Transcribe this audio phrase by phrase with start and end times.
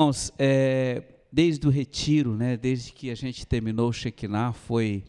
[0.00, 1.02] Irmãos, é,
[1.32, 5.02] desde o retiro, né, desde que a gente terminou o Shekinah, foi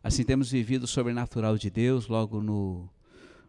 [0.00, 2.88] assim, temos vivido o sobrenatural de Deus, logo no,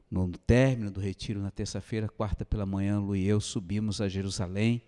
[0.10, 4.82] no término do retiro, na terça-feira, quarta pela manhã, Lu e eu subimos a Jerusalém,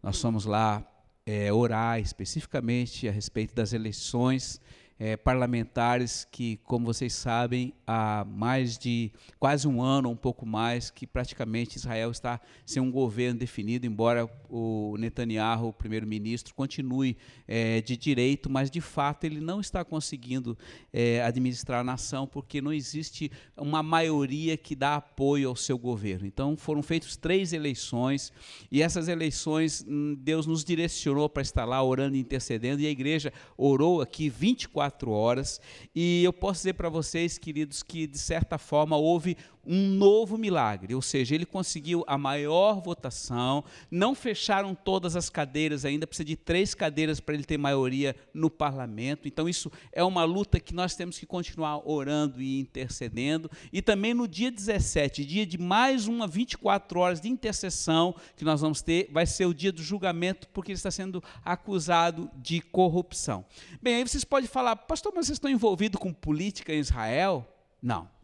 [0.00, 0.88] nós fomos lá
[1.26, 4.60] é, orar especificamente a respeito das eleições
[4.98, 10.90] é, parlamentares que, como vocês sabem, há mais de quase um ano, um pouco mais,
[10.90, 17.16] que praticamente Israel está sem um governo definido, embora o Netanyahu, o primeiro-ministro, continue
[17.46, 20.58] é, de direito, mas de fato ele não está conseguindo
[20.92, 26.26] é, administrar a nação porque não existe uma maioria que dá apoio ao seu governo.
[26.26, 28.32] Então foram feitas três eleições
[28.70, 32.90] e essas eleições hum, Deus nos direcionou para estar lá orando e intercedendo e a
[32.90, 35.60] igreja orou aqui 24 24 horas.
[35.94, 39.36] E eu posso dizer para vocês, queridos, que de certa forma houve
[39.66, 45.84] um novo milagre, ou seja, ele conseguiu a maior votação, não fecharam todas as cadeiras
[45.84, 50.24] ainda, precisa de três cadeiras para ele ter maioria no parlamento, então isso é uma
[50.24, 55.46] luta que nós temos que continuar orando e intercedendo, e também no dia 17, dia
[55.46, 59.72] de mais uma 24 horas de intercessão que nós vamos ter, vai ser o dia
[59.72, 63.44] do julgamento, porque ele está sendo acusado de corrupção.
[63.82, 67.46] Bem, aí vocês podem falar, pastor, mas vocês estão envolvidos com política em Israel?
[67.82, 68.17] Não.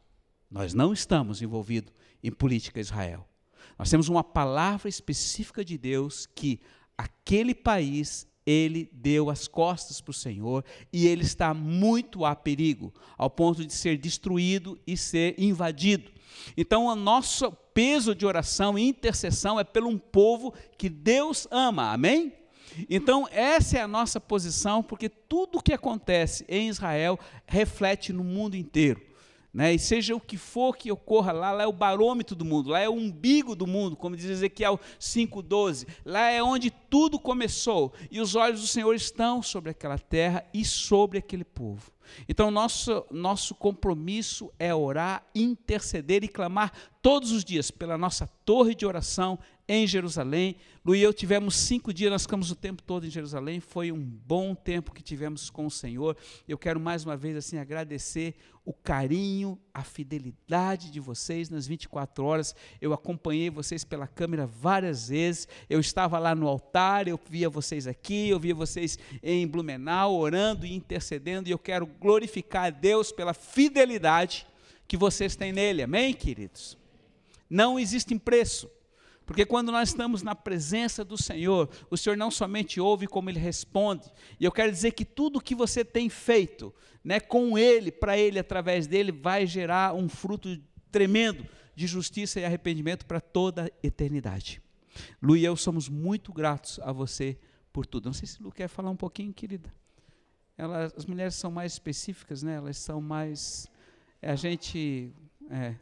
[0.54, 3.26] Nós não estamos envolvidos em política Israel.
[3.76, 6.60] Nós temos uma palavra específica de Deus que
[6.96, 12.94] aquele país ele deu as costas para o Senhor e ele está muito a perigo,
[13.18, 16.12] ao ponto de ser destruído e ser invadido.
[16.56, 21.92] Então, o nosso peso de oração e intercessão é pelo um povo que Deus ama,
[21.92, 22.32] amém?
[22.88, 28.22] Então, essa é a nossa posição, porque tudo o que acontece em Israel reflete no
[28.22, 29.13] mundo inteiro.
[29.54, 29.72] Né?
[29.72, 32.80] E seja o que for que ocorra lá, lá é o barômetro do mundo, lá
[32.80, 35.86] é o umbigo do mundo, como diz Ezequiel 5,12.
[36.04, 37.92] Lá é onde tudo começou.
[38.10, 41.92] E os olhos do Senhor estão sobre aquela terra e sobre aquele povo.
[42.28, 48.74] Então, nosso, nosso compromisso é orar, interceder e clamar todos os dias pela nossa torre
[48.74, 50.56] de oração em Jerusalém.
[50.84, 53.60] Lu e eu tivemos cinco dias, nós ficamos o tempo todo em Jerusalém.
[53.60, 56.16] Foi um bom tempo que tivemos com o Senhor.
[56.46, 62.24] Eu quero mais uma vez assim agradecer o carinho, a fidelidade de vocês nas 24
[62.24, 62.54] horas.
[62.80, 65.48] Eu acompanhei vocês pela câmera várias vezes.
[65.68, 70.66] Eu estava lá no altar, eu via vocês aqui, eu via vocês em Blumenau orando
[70.66, 71.48] e intercedendo.
[71.48, 74.46] E eu quero glorificar a Deus pela fidelidade
[74.86, 75.82] que vocês têm nele.
[75.82, 76.76] Amém, queridos?
[77.48, 78.68] Não existe preço.
[79.26, 83.38] Porque quando nós estamos na presença do Senhor, o Senhor não somente ouve, como Ele
[83.38, 84.10] responde.
[84.38, 88.38] E eu quero dizer que tudo que você tem feito né, com Ele, para Ele,
[88.38, 94.62] através dele, vai gerar um fruto tremendo de justiça e arrependimento para toda a eternidade.
[95.20, 97.38] Lu e eu somos muito gratos a você
[97.72, 98.06] por tudo.
[98.06, 99.72] Não sei se Lu quer falar um pouquinho, querida.
[100.56, 102.54] Ela, as mulheres são mais específicas, né?
[102.54, 103.66] elas são mais.
[104.22, 105.12] É, a gente.
[105.50, 105.74] É,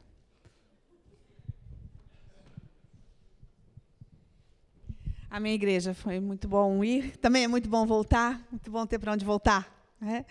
[5.33, 8.99] A minha igreja foi muito bom ir, também é muito bom voltar, muito bom ter
[8.99, 9.91] para onde voltar.
[9.99, 10.27] Né?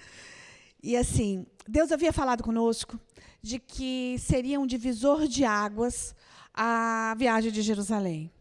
[0.83, 2.99] E assim, Deus havia falado conosco
[3.41, 6.13] de que seria um divisor de águas
[6.53, 8.31] a viagem de Jerusalém.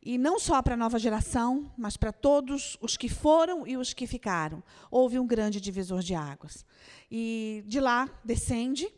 [0.00, 3.92] E não só para a nova geração, mas para todos os que foram e os
[3.92, 4.62] que ficaram.
[4.92, 6.64] Houve um grande divisor de águas.
[7.10, 8.88] E de lá descende,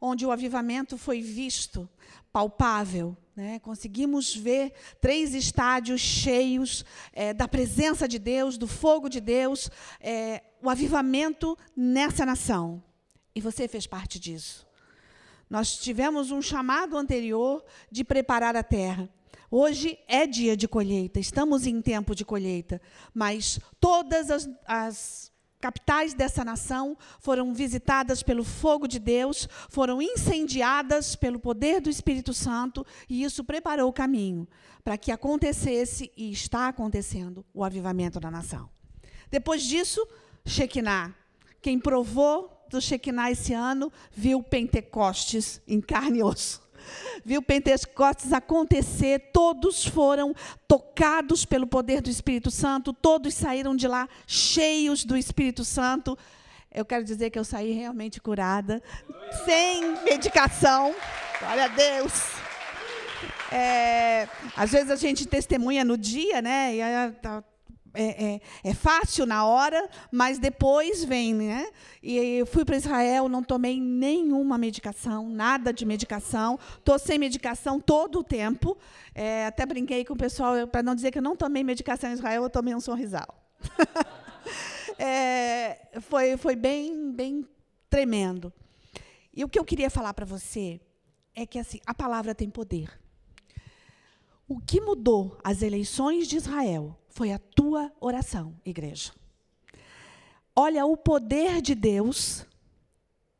[0.00, 1.88] onde o avivamento foi visto,
[2.32, 3.58] palpável, né?
[3.60, 9.70] Conseguimos ver três estádios cheios é, da presença de Deus, do fogo de Deus,
[10.00, 12.82] é, o avivamento nessa nação.
[13.34, 14.66] E você fez parte disso.
[15.48, 19.08] Nós tivemos um chamado anterior de preparar a terra.
[19.50, 22.80] Hoje é dia de colheita, estamos em tempo de colheita,
[23.12, 25.31] mas todas as, as
[25.62, 32.34] capitais dessa nação foram visitadas pelo fogo de Deus, foram incendiadas pelo poder do Espírito
[32.34, 34.48] Santo, e isso preparou o caminho
[34.82, 38.68] para que acontecesse, e está acontecendo, o avivamento da nação.
[39.30, 40.04] Depois disso,
[40.44, 41.14] Shekinah.
[41.60, 46.60] Quem provou do Shekinah esse ano viu Pentecostes em carne e osso
[47.24, 50.34] viu Pentecostes acontecer, todos foram
[50.66, 56.16] tocados pelo poder do Espírito Santo, todos saíram de lá cheios do Espírito Santo.
[56.74, 58.82] Eu quero dizer que eu saí realmente curada,
[59.44, 60.94] sem medicação.
[61.38, 62.12] Glória a Deus.
[63.52, 64.26] É,
[64.56, 66.74] às vezes a gente testemunha no dia, né?
[66.74, 67.44] E tá,
[67.94, 71.68] é, é, é, fácil na hora, mas depois vem, né?
[72.02, 77.78] E eu fui para Israel, não tomei nenhuma medicação, nada de medicação, estou sem medicação
[77.78, 78.76] todo o tempo.
[79.14, 82.14] É, até brinquei com o pessoal, para não dizer que eu não tomei medicação em
[82.14, 83.28] Israel, eu tomei um sorrisal.
[84.98, 87.48] É, foi, foi bem, bem
[87.88, 88.52] tremendo.
[89.34, 90.80] E o que eu queria falar para você
[91.34, 92.90] é que assim, a palavra tem poder.
[94.46, 99.12] O que mudou as eleições de Israel foi a tua oração, igreja.
[100.56, 102.46] Olha o poder de Deus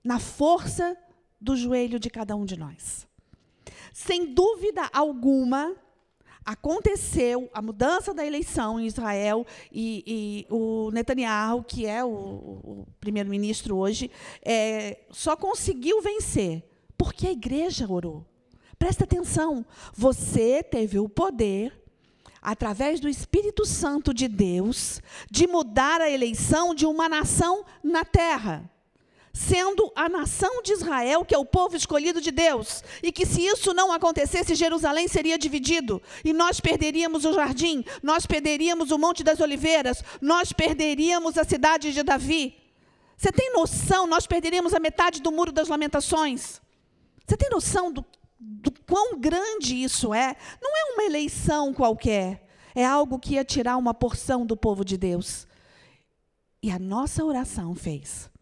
[0.04, 0.96] na força
[1.40, 3.08] do joelho de cada um de nós.
[3.92, 5.74] Sem dúvida alguma,
[6.44, 12.86] aconteceu a mudança da eleição em Israel e, e o Netanyahu, que é o, o
[13.00, 14.10] primeiro-ministro hoje,
[14.42, 16.62] é, só conseguiu vencer
[16.96, 18.24] porque a igreja orou.
[18.78, 19.64] Presta atenção,
[19.94, 21.81] você teve o poder
[22.42, 25.00] através do Espírito Santo de Deus,
[25.30, 28.68] de mudar a eleição de uma nação na terra
[29.32, 33.44] sendo a nação de Israel, que é o povo escolhido de Deus, e que se
[33.44, 39.24] isso não acontecesse, Jerusalém seria dividido, e nós perderíamos o jardim, nós perderíamos o Monte
[39.24, 42.54] das Oliveiras, nós perderíamos a cidade de Davi.
[43.16, 44.06] Você tem noção?
[44.06, 46.60] Nós perderíamos a metade do Muro das Lamentações.
[47.24, 48.04] Você tem noção do,
[48.44, 50.36] do quão grande isso é?
[50.60, 54.96] Não é uma eleição qualquer, é algo que ia tirar uma porção do povo de
[54.96, 55.46] Deus.
[56.62, 58.32] E a nossa oração fez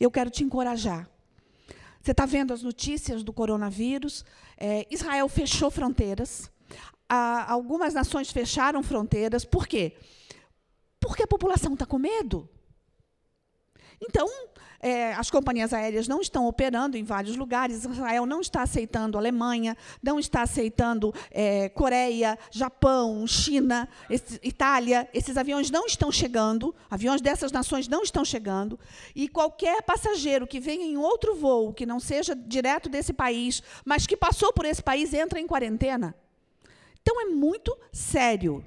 [0.00, 1.08] eu quero te encorajar.
[2.00, 4.24] Você está vendo as notícias do coronavírus?
[4.56, 6.50] É, Israel fechou fronteiras.
[7.06, 9.44] Ah, algumas nações fecharam fronteiras.
[9.44, 9.94] Por quê?
[10.98, 12.48] Porque a população está com medo.
[14.00, 14.26] Então,
[14.80, 17.84] é, as companhias aéreas não estão operando em vários lugares.
[17.84, 25.08] Israel não está aceitando Alemanha, não está aceitando é, Coreia, Japão, China, esse, Itália.
[25.12, 26.74] Esses aviões não estão chegando.
[26.90, 28.78] Aviões dessas nações não estão chegando.
[29.14, 34.06] E qualquer passageiro que venha em outro voo, que não seja direto desse país, mas
[34.06, 36.14] que passou por esse país, entra em quarentena.
[37.02, 38.64] Então é muito sério.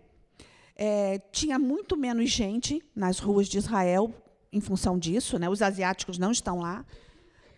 [0.75, 4.13] É, tinha muito menos gente nas ruas de Israel
[4.53, 5.49] em função disso, né?
[5.49, 6.85] os asiáticos não estão lá.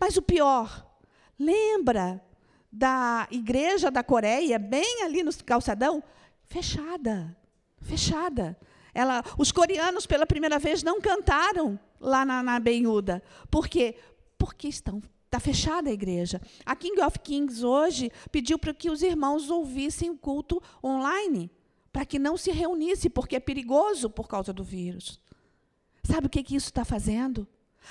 [0.00, 0.84] Mas o pior,
[1.38, 2.20] lembra
[2.72, 6.02] da igreja da Coreia, bem ali no calçadão?
[6.44, 7.36] Fechada.
[7.80, 8.58] Fechada.
[8.92, 13.22] Ela, os coreanos, pela primeira vez, não cantaram lá na, na Benhuda.
[13.50, 13.94] Por quê?
[14.38, 16.40] Porque estão Está fechada a igreja.
[16.64, 21.50] A King of Kings hoje pediu para que os irmãos ouvissem o culto online,
[21.92, 25.20] para que não se reunisse, porque é perigoso por causa do vírus.
[26.06, 27.46] Sabe o que, que isso está fazendo?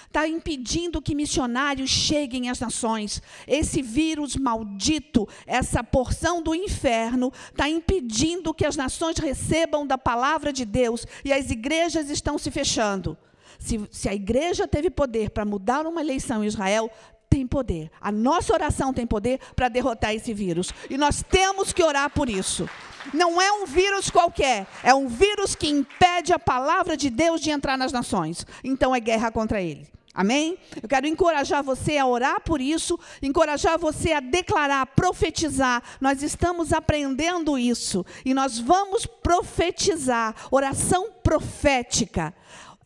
[0.08, 3.22] Está impedindo que missionários cheguem às nações.
[3.48, 10.54] Esse vírus maldito, essa porção do inferno, está impedindo que as nações recebam da palavra
[10.54, 13.18] de Deus e as igrejas estão se fechando.
[13.60, 16.92] Se, se a igreja teve poder para mudar uma eleição em Israel,
[17.30, 17.92] tem poder.
[18.00, 20.74] A nossa oração tem poder para derrotar esse vírus.
[20.90, 22.70] E nós temos que orar por isso.
[23.14, 27.52] Não é um vírus qualquer, é um vírus que impede a palavra de Deus de
[27.52, 28.46] entrar nas nações.
[28.64, 29.88] Então é guerra contra ele.
[30.16, 30.58] Amém?
[30.82, 35.84] Eu quero encorajar você a orar por isso, encorajar você a declarar, a profetizar.
[36.00, 42.34] Nós estamos aprendendo isso e nós vamos profetizar, oração profética.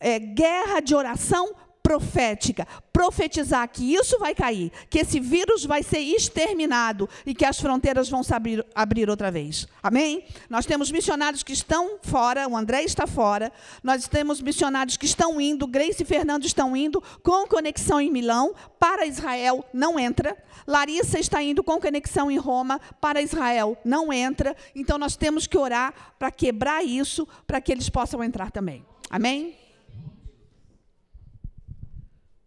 [0.00, 1.54] É, guerra de oração
[1.90, 7.58] profética, profetizar que isso vai cair, que esse vírus vai ser exterminado e que as
[7.58, 9.66] fronteiras vão se abrir, abrir outra vez.
[9.82, 10.24] Amém?
[10.48, 13.52] Nós temos missionários que estão fora, o André está fora,
[13.82, 18.54] nós temos missionários que estão indo, Grace e Fernando estão indo com conexão em Milão,
[18.78, 20.36] para Israel não entra.
[20.68, 24.56] Larissa está indo com conexão em Roma, para Israel não entra.
[24.76, 28.86] Então nós temos que orar para quebrar isso, para que eles possam entrar também.
[29.10, 29.59] Amém?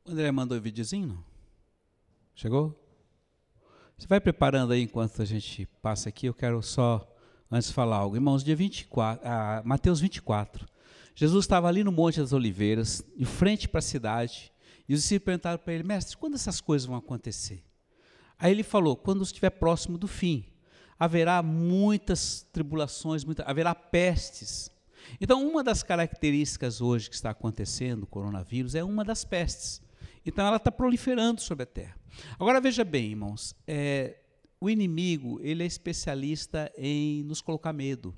[0.06, 1.24] O André mandou o videozinho?
[2.36, 2.78] Chegou?
[3.98, 6.26] Você vai preparando aí enquanto a gente passa aqui.
[6.26, 7.10] Eu quero só,
[7.50, 8.18] antes falar algo.
[8.18, 10.68] Irmãos, dia 24, ah, Mateus 24.
[11.16, 14.52] Jesus estava ali no Monte das Oliveiras, em frente para a cidade,
[14.90, 17.64] e os discípulos perguntaram para ele, mestre, quando essas coisas vão acontecer?
[18.38, 20.46] Aí ele falou, quando estiver próximo do fim,
[21.00, 24.70] haverá muitas tribulações, muita, haverá pestes.
[25.22, 29.82] Então, uma das características hoje que está acontecendo, o coronavírus, é uma das pestes.
[30.26, 31.98] Então ela está proliferando sobre a terra.
[32.40, 34.20] Agora veja bem, irmãos, é,
[34.60, 38.18] o inimigo ele é especialista em nos colocar medo.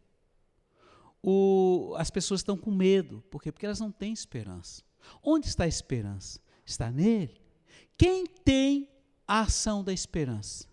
[1.22, 3.52] O, as pessoas estão com medo, por quê?
[3.52, 4.84] Porque elas não têm esperança.
[5.24, 6.40] Onde está a esperança?
[6.64, 7.42] Está nele.
[7.98, 8.90] Quem tem
[9.28, 10.68] a ação da esperança?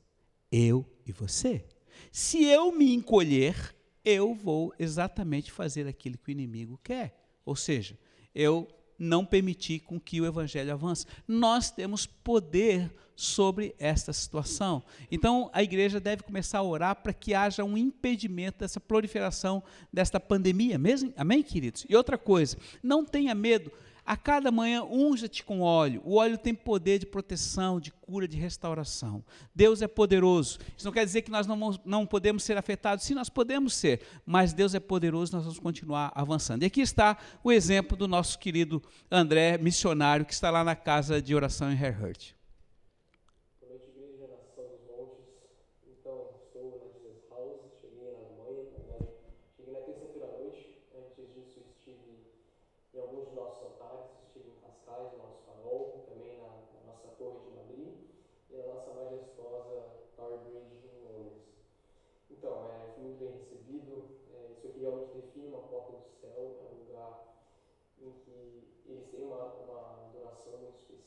[0.51, 1.65] Eu e você.
[2.11, 3.75] Se eu me encolher,
[4.05, 7.19] eu vou exatamente fazer aquilo que o inimigo quer.
[7.45, 7.99] Ou seja,
[8.35, 8.69] eu
[8.99, 11.07] não permitir com que o evangelho avance.
[11.27, 14.83] Nós temos poder sobre esta situação.
[15.11, 20.19] Então, a igreja deve começar a orar para que haja um impedimento dessa proliferação desta
[20.19, 21.13] pandemia, mesmo?
[21.17, 21.87] Amém, queridos?
[21.89, 23.71] E outra coisa, não tenha medo
[24.05, 26.03] a cada manhã, unja-te com óleo.
[26.05, 29.25] O óleo tem poder de proteção, de cura, de restauração.
[29.55, 30.59] Deus é poderoso.
[30.77, 33.05] Isso não quer dizer que nós não, não podemos ser afetados.
[33.05, 36.63] Sim, nós podemos ser, mas Deus é poderoso, nós vamos continuar avançando.
[36.63, 41.23] E aqui está o exemplo do nosso querido André, missionário, que está lá na casa
[41.23, 42.35] de oração em Herhurt.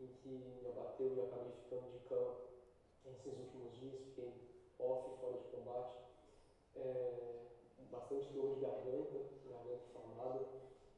[0.00, 2.36] em que me abateu e acabei ficando de cama
[3.06, 4.00] esses últimos dias.
[4.08, 4.32] Fiquei
[4.78, 5.96] off, fora de combate.
[6.76, 7.34] É,
[7.90, 10.46] bastante dor de garganta, garganta inflamada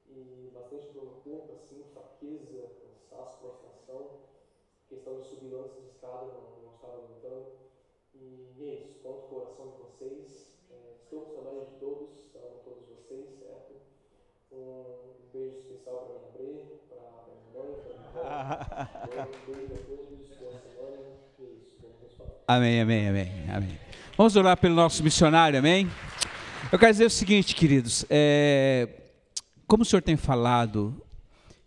[0.08, 4.26] e bastante dor no corpo, assim, fraqueza, cansaço, prostração
[4.88, 7.46] questão de subir antes de escada, não, não estava aguentando.
[8.14, 10.46] E, é isso, conto o coração de vocês.
[10.70, 13.74] É, estou com saudade de todos, amo todos vocês, certo?
[14.52, 19.26] Um, um beijo especial para minha Bre, para minha mãe, para minha mãe.
[19.48, 20.98] um beijo a todos, boa semana.
[21.38, 22.30] Isso, vamos falar.
[22.46, 23.80] Amém, amém, amém, amém.
[24.16, 25.90] Vamos orar pelo nosso missionário, amém?
[26.70, 28.88] Eu quero dizer o seguinte, queridos, é,
[29.66, 31.02] como o senhor tem falado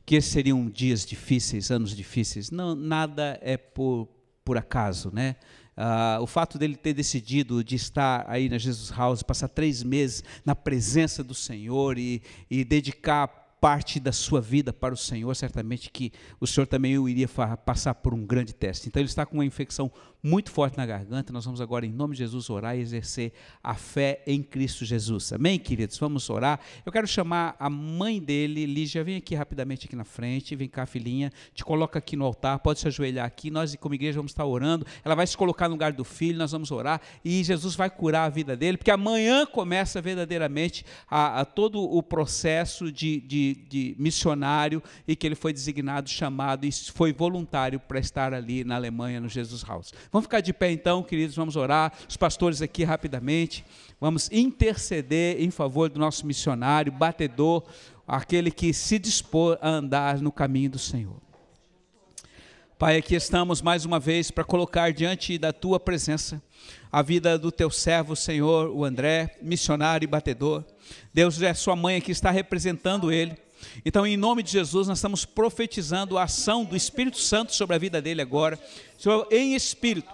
[0.06, 2.50] que esses seriam dias difíceis, anos difíceis.
[2.50, 4.08] Não, nada é por,
[4.44, 5.36] por acaso, né?
[5.82, 10.22] Ah, o fato dele ter decidido de estar aí na Jesus House, passar três meses
[10.44, 12.22] na presença do Senhor e,
[12.52, 13.30] e dedicar
[13.62, 17.30] parte da sua vida para o Senhor, certamente que o Senhor também o iria
[17.66, 18.90] passar por um grande teste.
[18.90, 19.90] Então ele está com uma infecção
[20.22, 21.32] muito forte na garganta.
[21.32, 23.32] Nós vamos agora, em nome de Jesus, orar e exercer
[23.64, 25.32] a fé em Cristo Jesus.
[25.34, 25.98] Amém, queridos?
[25.98, 26.60] Vamos orar.
[26.86, 30.56] Eu quero chamar a mãe dele, Lígia, vem aqui rapidamente aqui na frente.
[30.56, 31.32] Vem cá, filhinha.
[31.54, 32.60] Te coloca aqui no altar.
[32.60, 33.50] Pode se ajoelhar aqui.
[33.50, 34.86] Nós, como igreja, vamos estar orando.
[35.04, 36.38] Ela vai se colocar no lugar do filho.
[36.38, 41.42] Nós vamos orar e Jesus vai curar a vida dele, porque amanhã começa verdadeiramente a,
[41.42, 46.72] a todo o processo de, de, de missionário e que ele foi designado, chamado e
[46.72, 49.94] foi voluntário para estar ali na Alemanha, no Jesus House.
[50.12, 51.94] Vamos ficar de pé então, queridos, vamos orar.
[52.08, 53.64] Os pastores aqui rapidamente.
[54.00, 57.64] Vamos interceder em favor do nosso missionário, batedor,
[58.08, 61.22] aquele que se dispor a andar no caminho do Senhor.
[62.78, 66.42] Pai, aqui estamos mais uma vez para colocar diante da tua presença
[66.92, 70.64] a vida do teu servo, Senhor, o André, missionário e batedor.
[71.14, 73.38] Deus é sua mãe que está representando ele.
[73.86, 77.80] Então, em nome de Jesus, nós estamos profetizando a ação do Espírito Santo sobre a
[77.80, 78.60] vida dele agora.
[78.98, 80.10] Senhor, em espírito,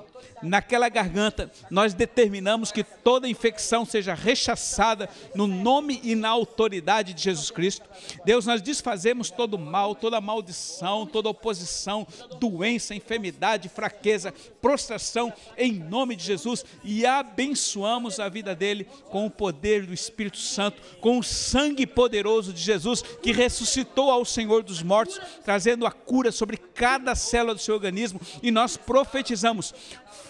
[0.46, 7.22] naquela garganta, nós determinamos que toda infecção seja rechaçada no nome e na autoridade de
[7.22, 7.90] Jesus Cristo.
[8.24, 12.08] Deus, nós desfazemos todo mal, toda maldição, toda oposição,
[12.40, 19.32] doença, enfermidade, fraqueza, prostração, em nome de Jesus e abençoamos a vida dele com o
[19.32, 24.82] poder do Espírito Santo, com o sangue poderoso de Jesus que ressuscitou ao Senhor dos
[24.82, 29.74] mortos, trazendo a cura sobre cada célula do seu organismo e nós profetizamos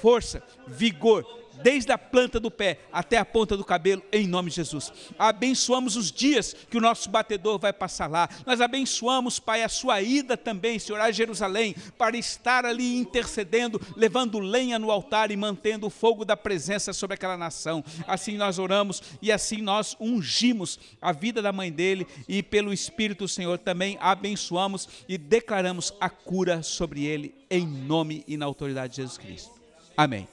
[0.06, 1.26] força, vigor,
[1.64, 4.94] desde a planta do pé até a ponta do cabelo, em nome de Jesus.
[5.18, 8.30] Abençoamos os dias que o nosso batedor vai passar lá.
[8.46, 14.38] Nós abençoamos, Pai, a sua ida também, Senhor, a Jerusalém, para estar ali intercedendo, levando
[14.38, 17.84] lenha no altar e mantendo o fogo da presença sobre aquela nação.
[18.08, 23.28] Assim nós oramos e assim nós ungimos a vida da mãe dele e pelo Espírito,
[23.28, 28.98] Senhor, também abençoamos e declaramos a cura sobre ele, em nome e na autoridade de
[28.98, 29.55] Jesus Cristo.
[29.98, 30.28] Amém.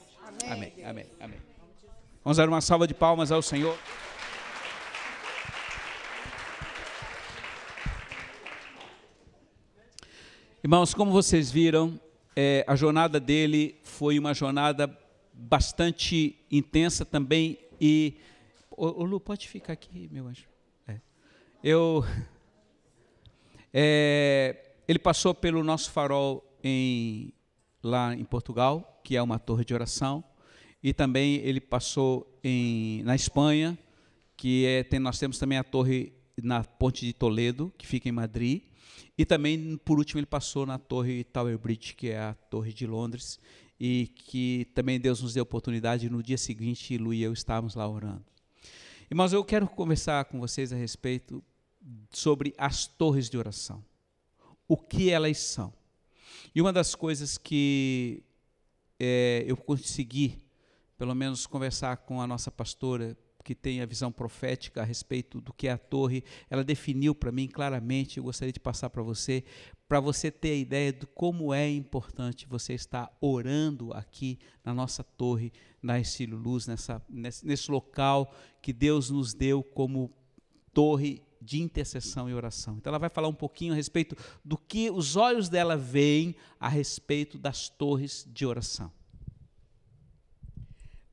[0.49, 0.73] Amém.
[0.85, 1.07] Amém.
[1.21, 1.39] Amém.
[2.25, 3.79] Vamos dar uma salva de palmas ao Senhor.
[10.63, 12.01] Irmãos, como vocês viram,
[12.37, 14.97] é, a jornada dele foi uma jornada
[15.33, 18.17] bastante intensa também e
[18.71, 20.47] ô Lu, pode ficar aqui, meu anjo.
[20.87, 21.01] É.
[21.63, 22.05] Eu
[23.75, 27.33] É, ele passou pelo nosso farol em,
[27.83, 30.23] lá em Portugal, que é uma torre de oração,
[30.83, 33.79] e também ele passou em, na Espanha,
[34.37, 36.13] que é, tem, nós temos também a torre
[36.43, 38.63] na Ponte de Toledo, que fica em Madrid,
[39.17, 42.87] e também, por último, ele passou na torre Tower Bridge, que é a torre de
[42.87, 43.39] Londres,
[43.79, 47.89] e que também Deus nos deu oportunidade, no dia seguinte, Lu e eu estávamos lá
[47.89, 48.25] orando.
[49.11, 51.43] Irmãos, eu quero conversar com vocês a respeito
[52.11, 53.85] sobre as torres de oração.
[54.67, 55.73] O que elas são.
[56.55, 58.23] E uma das coisas que
[58.99, 60.43] é, eu consegui,
[60.99, 65.53] pelo menos, conversar com a nossa pastora, que tem a visão profética a respeito do
[65.53, 69.45] que é a torre, ela definiu para mim claramente, eu gostaria de passar para você,
[69.89, 75.03] para você ter a ideia de como é importante você estar orando aqui na nossa
[75.03, 80.13] torre, na Estilo Luz, nessa, nesse, nesse local que Deus nos deu como
[80.73, 82.77] torre de intercessão e oração.
[82.77, 86.69] Então ela vai falar um pouquinho a respeito do que os olhos dela veem a
[86.69, 88.91] respeito das torres de oração.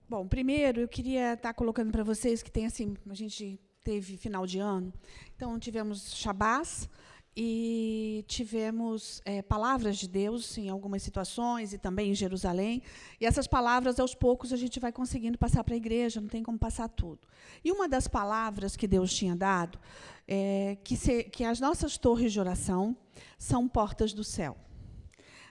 [0.07, 4.45] Bom, primeiro eu queria estar colocando para vocês que tem assim, a gente teve final
[4.45, 4.93] de ano,
[5.36, 6.89] então tivemos Shabás
[7.36, 12.81] e tivemos é, palavras de Deus em algumas situações e também em Jerusalém.
[13.19, 16.43] E essas palavras, aos poucos, a gente vai conseguindo passar para a igreja, não tem
[16.43, 17.27] como passar tudo.
[17.63, 19.79] E uma das palavras que Deus tinha dado
[20.27, 22.95] é que, se, que as nossas torres de oração
[23.38, 24.57] são portas do céu.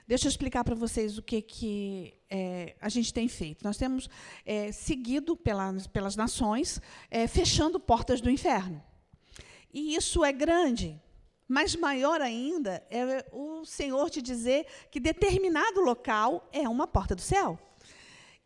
[0.07, 3.63] Deixa eu explicar para vocês o que, que é, a gente tem feito.
[3.63, 4.09] Nós temos
[4.45, 6.81] é, seguido pelas, pelas nações,
[7.29, 8.83] fechando portas do inferno.
[9.71, 10.99] E isso é grande,
[11.49, 17.21] mas maior ainda é o Senhor te dizer que determinado local é uma porta do
[17.21, 17.57] céu.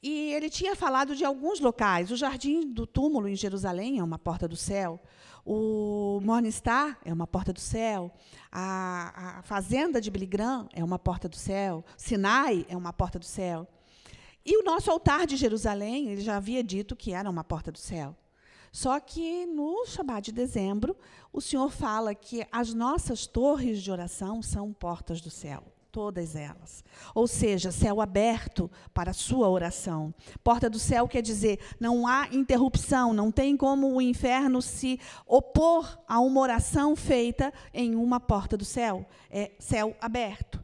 [0.02, 2.12] E ele tinha falado de alguns locais.
[2.12, 5.02] O Jardim do Túmulo, em Jerusalém, é uma porta do céu.
[5.46, 8.10] O Morningstar é uma porta do céu.
[8.50, 10.30] A, a Fazenda de Billy
[10.74, 11.84] é uma porta do céu.
[11.98, 13.68] Sinai é uma porta do céu.
[14.46, 17.78] E o nosso altar de Jerusalém, ele já havia dito que era uma porta do
[17.78, 18.16] céu.
[18.74, 20.98] Só que no Shabat de dezembro,
[21.32, 26.84] o Senhor fala que as nossas torres de oração são portas do céu todas elas.
[27.14, 30.12] Ou seja, céu aberto para a sua oração.
[30.44, 36.00] Porta do céu quer dizer, não há interrupção, não tem como o inferno se opor
[36.08, 39.06] a uma oração feita em uma porta do céu.
[39.30, 40.60] É céu aberto.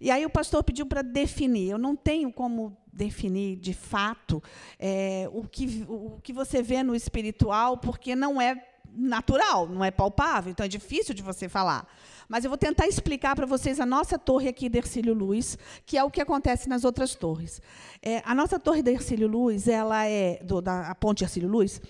[0.00, 1.70] E aí o pastor pediu para definir.
[1.70, 4.42] Eu não tenho como definir de fato
[4.78, 9.90] é, o, que, o que você vê no espiritual, porque não é natural, não é
[9.90, 11.86] palpável, então é difícil de você falar.
[12.28, 15.96] Mas eu vou tentar explicar para vocês a nossa torre aqui de Ercílio Luz, que
[15.96, 17.60] é o que acontece nas outras torres.
[18.02, 21.80] É, a nossa torre de Ercílio Luz, ela é do, da ponte Ercílio Luz,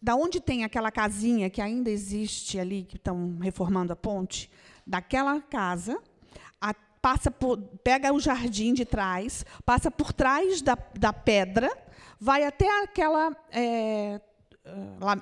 [0.00, 4.50] da onde tem aquela casinha que ainda existe ali, que estão reformando a ponte,
[4.86, 5.98] daquela casa,
[7.04, 11.70] passa por, pega o jardim de trás, passa por trás da, da pedra,
[12.18, 14.18] vai até aquela é,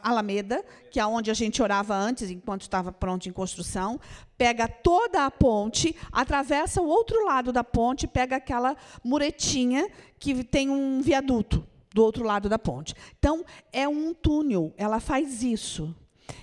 [0.00, 3.98] Alameda, que é onde a gente orava antes, enquanto estava pronto em construção,
[4.38, 9.90] pega toda a ponte, atravessa o outro lado da ponte, pega aquela muretinha
[10.20, 12.94] que tem um viaduto do outro lado da ponte.
[13.18, 15.92] Então, é um túnel, ela faz isso.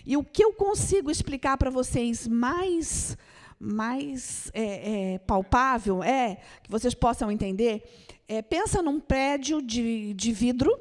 [0.06, 3.17] E o que eu consigo explicar para vocês mais,
[3.59, 7.83] mais é, é, palpável é, que vocês possam entender,
[8.27, 10.79] é, pensa num prédio de, de vidro,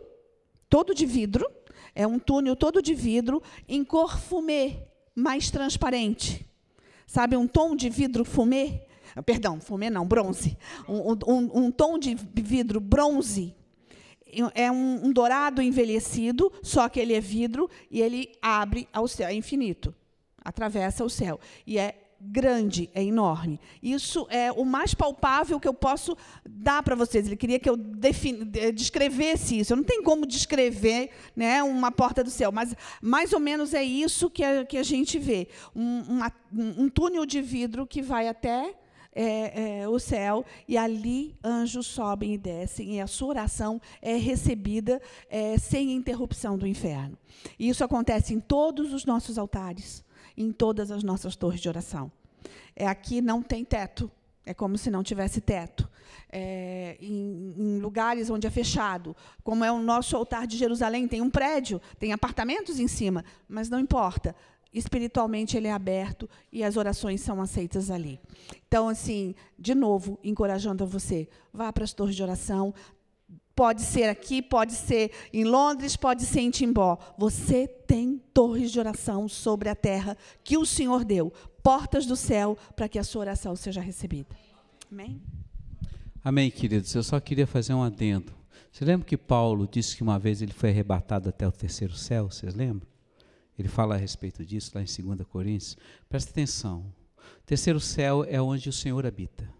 [0.68, 1.44] todo de vidro,
[1.94, 4.76] é um túnel todo de vidro em cor fumê,
[5.14, 6.46] mais transparente.
[7.06, 8.82] Sabe, um tom de vidro fumê?
[9.16, 10.56] Ah, perdão, fumê não, bronze.
[10.88, 13.54] Um, um, um tom de vidro bronze.
[14.54, 19.26] É um, um, dourado envelhecido, só que ele é vidro e ele abre ao céu,
[19.26, 19.94] é infinito.
[20.44, 21.40] Atravessa o céu.
[21.66, 23.60] E é grande, é enorme.
[23.82, 26.16] Isso é o mais palpável que eu posso
[26.48, 27.26] dar para vocês.
[27.26, 27.76] Ele queria que eu
[28.74, 29.72] descrevesse isso.
[29.72, 33.82] Eu não tenho como descrever né, uma porta do céu, mas mais ou menos é
[33.82, 35.48] isso que a, que a gente vê.
[35.74, 38.74] Um, uma, um túnel de vidro que vai até
[39.12, 44.14] é, é, o céu, e ali anjos sobem e descem, e a sua oração é
[44.14, 47.18] recebida é, sem interrupção do inferno.
[47.58, 50.04] E isso acontece em todos os nossos altares
[50.38, 52.10] em todas as nossas torres de oração.
[52.74, 54.10] É, aqui não tem teto,
[54.46, 55.88] é como se não tivesse teto.
[56.30, 61.20] É, em, em, lugares onde é fechado, como é o nosso altar de Jerusalém, tem
[61.20, 64.34] um prédio, tem apartamentos em cima, mas não importa.
[64.72, 68.20] Espiritualmente ele é aberto e as orações são aceitas ali.
[68.66, 72.74] Então, assim, de novo, encorajando a você, vá para as torres de oração,
[73.58, 76.96] Pode ser aqui, pode ser em Londres, pode ser em Timbó.
[77.18, 82.56] Você tem torres de oração sobre a terra que o Senhor deu portas do céu
[82.76, 84.28] para que a sua oração seja recebida.
[84.88, 85.20] Amém?
[86.22, 86.94] Amém, queridos.
[86.94, 88.32] Eu só queria fazer um adendo.
[88.70, 92.30] Você lembra que Paulo disse que uma vez ele foi arrebatado até o terceiro céu?
[92.30, 92.86] Vocês lembram?
[93.58, 95.76] Ele fala a respeito disso lá em 2 Coríntios.
[96.08, 96.94] Presta atenção.
[97.42, 99.52] O terceiro céu é onde o Senhor habita.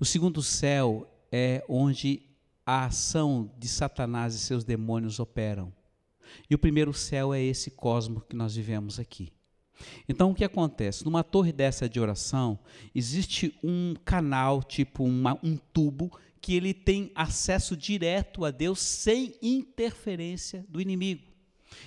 [0.00, 2.26] O segundo céu é onde
[2.66, 5.72] a ação de Satanás e seus demônios operam.
[6.50, 9.32] E o primeiro céu é esse cosmo que nós vivemos aqui.
[10.08, 11.04] Então, o que acontece?
[11.04, 12.58] Numa torre dessa de oração,
[12.94, 19.34] existe um canal, tipo uma, um tubo, que ele tem acesso direto a Deus sem
[19.40, 21.22] interferência do inimigo.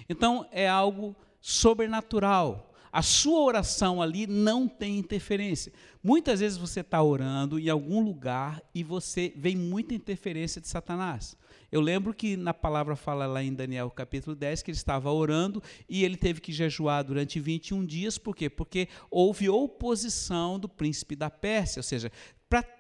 [0.08, 2.69] Então, é algo sobrenatural.
[2.92, 5.72] A sua oração ali não tem interferência.
[6.04, 11.38] Muitas vezes você está orando em algum lugar e você vem muita interferência de Satanás.
[11.72, 15.62] Eu lembro que na palavra fala lá em Daniel capítulo 10 que ele estava orando
[15.88, 18.50] e ele teve que jejuar durante 21 dias, por quê?
[18.50, 22.12] Porque houve oposição do príncipe da Pérsia, ou seja,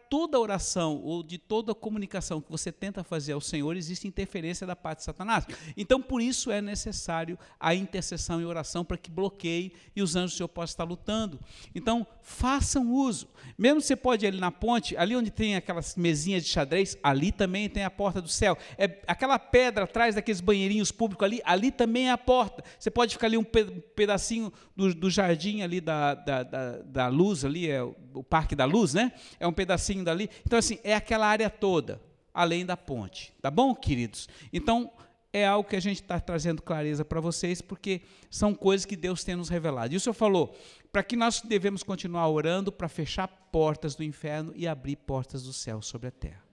[0.09, 4.75] toda oração ou de toda comunicação que você tenta fazer ao Senhor, existe interferência da
[4.75, 5.45] parte de Satanás.
[5.77, 10.33] Então, por isso é necessário a intercessão e oração para que bloqueie e os anjos
[10.33, 11.39] do Senhor possam estar lutando.
[11.75, 13.27] Então, façam uso.
[13.57, 17.31] Mesmo você pode ir ali na ponte, ali onde tem aquelas mesinhas de xadrez, ali
[17.31, 18.57] também tem a porta do céu.
[18.77, 22.63] É aquela pedra atrás daqueles banheirinhos públicos ali, ali também é a porta.
[22.79, 23.45] Você pode ficar ali um
[23.95, 28.65] pedacinho do, do jardim ali da, da, da, da luz ali, é o Parque da
[28.65, 29.11] Luz, né?
[29.39, 30.29] É um pedacinho dali.
[30.45, 32.01] Então, assim, é aquela área toda,
[32.33, 33.33] além da ponte.
[33.41, 34.27] Tá bom, queridos?
[34.51, 34.91] Então,
[35.31, 39.23] é algo que a gente está trazendo clareza para vocês, porque são coisas que Deus
[39.23, 39.93] tem nos revelado.
[39.93, 40.55] E o Senhor falou,
[40.91, 45.53] para que nós devemos continuar orando para fechar portas do inferno e abrir portas do
[45.53, 46.43] céu sobre a terra.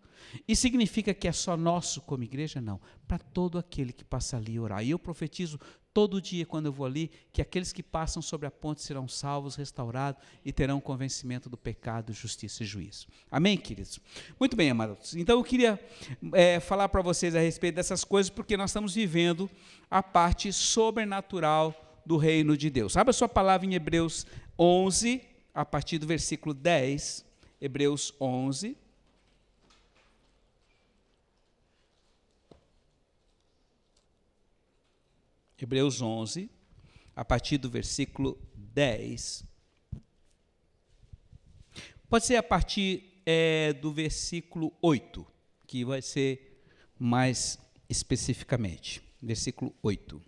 [0.47, 2.61] E significa que é só nosso como igreja?
[2.61, 2.81] Não.
[3.07, 4.85] Para todo aquele que passa ali orar.
[4.85, 5.59] E eu profetizo
[5.97, 9.55] todo dia quando eu vou ali que aqueles que passam sobre a ponte serão salvos,
[9.57, 13.07] restaurados e terão convencimento do pecado, justiça e juízo.
[13.31, 13.99] Amém, queridos?
[14.39, 15.17] Muito bem, amados.
[15.17, 15.81] Então eu queria
[16.35, 19.49] é, falar para vocês a respeito dessas coisas porque nós estamos vivendo
[19.91, 22.95] a parte sobrenatural do reino de Deus.
[22.95, 24.27] Abra sua palavra em Hebreus
[24.59, 25.23] 11,
[25.55, 27.25] a partir do versículo 10.
[27.59, 28.77] Hebreus 11.
[35.61, 36.51] Hebreus 11,
[37.15, 39.45] a partir do versículo 10.
[42.09, 45.27] Pode ser a partir é, do versículo 8,
[45.67, 46.63] que vai ser
[46.99, 49.03] mais especificamente.
[49.21, 50.23] Versículo 8.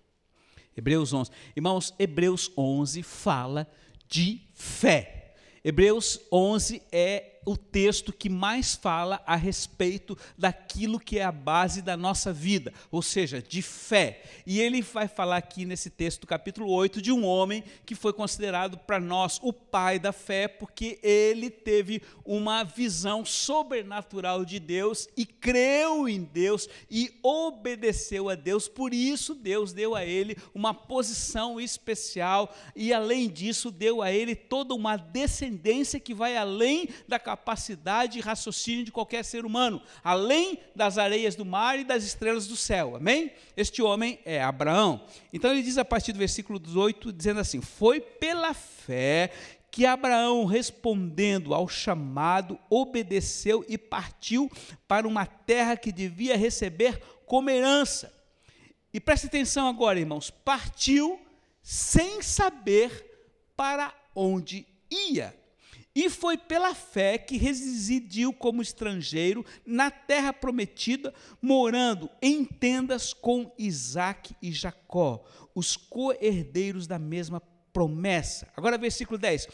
[0.76, 1.30] Hebreus 11.
[1.54, 3.70] Irmãos, Hebreus 11 fala
[4.08, 5.34] de fé.
[5.62, 11.80] Hebreus 11 é o texto que mais fala a respeito daquilo que é a base
[11.80, 14.22] da nossa vida, ou seja, de fé.
[14.46, 18.76] E ele vai falar aqui nesse texto, capítulo 8, de um homem que foi considerado
[18.76, 25.24] para nós o pai da fé, porque ele teve uma visão sobrenatural de Deus e
[25.24, 28.68] creu em Deus e obedeceu a Deus.
[28.68, 34.34] Por isso, Deus deu a ele uma posição especial e, além disso, deu a ele
[34.34, 39.80] toda uma descendência que vai além da capacidade capacidade e raciocínio de qualquer ser humano,
[40.02, 42.96] além das areias do mar e das estrelas do céu.
[42.96, 43.32] Amém?
[43.56, 45.04] Este homem é Abraão.
[45.32, 49.30] Então ele diz a partir do versículo 18, dizendo assim: Foi pela fé
[49.70, 54.50] que Abraão, respondendo ao chamado, obedeceu e partiu
[54.88, 58.12] para uma terra que devia receber como herança.
[58.92, 61.20] E preste atenção agora, irmãos: partiu
[61.62, 63.06] sem saber
[63.56, 65.34] para onde ia.
[65.94, 73.52] E foi pela fé que residiu como estrangeiro na terra prometida, morando em tendas com
[73.58, 75.24] Isaac e Jacó,
[75.54, 77.40] os co-herdeiros da mesma
[77.72, 78.48] promessa.
[78.56, 79.48] Agora, versículo 10: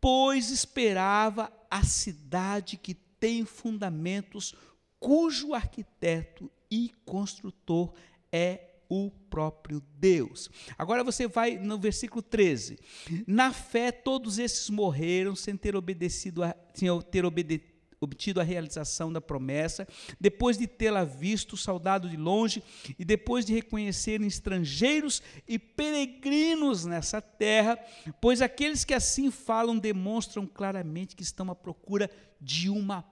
[0.00, 4.54] Pois esperava a cidade que tem fundamentos,
[5.00, 7.92] cujo arquiteto e construtor
[8.30, 10.48] é o próprio Deus.
[10.76, 12.78] Agora você vai no versículo 13.
[13.26, 19.12] Na fé todos esses morreram sem ter obedecido a, sem ter obedecido obtido a realização
[19.12, 19.86] da promessa,
[20.20, 22.62] depois de tê-la visto, saudado de longe,
[22.98, 27.78] e depois de reconhecerem estrangeiros e peregrinos nessa terra,
[28.20, 33.02] pois aqueles que assim falam demonstram claramente que estão à procura de uma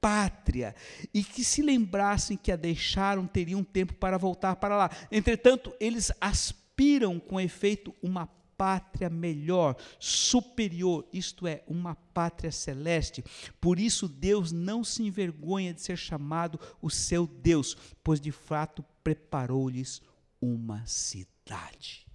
[0.00, 0.74] pátria
[1.12, 4.90] e que se lembrassem que a deixaram teriam tempo para voltar para lá.
[5.10, 8.26] Entretanto, eles aspiram com efeito uma
[8.60, 13.24] pátria melhor, superior, isto é, uma pátria celeste.
[13.58, 18.84] Por isso Deus não se envergonha de ser chamado o seu Deus, pois de fato
[19.02, 20.02] preparou-lhes
[20.42, 22.09] uma cidade.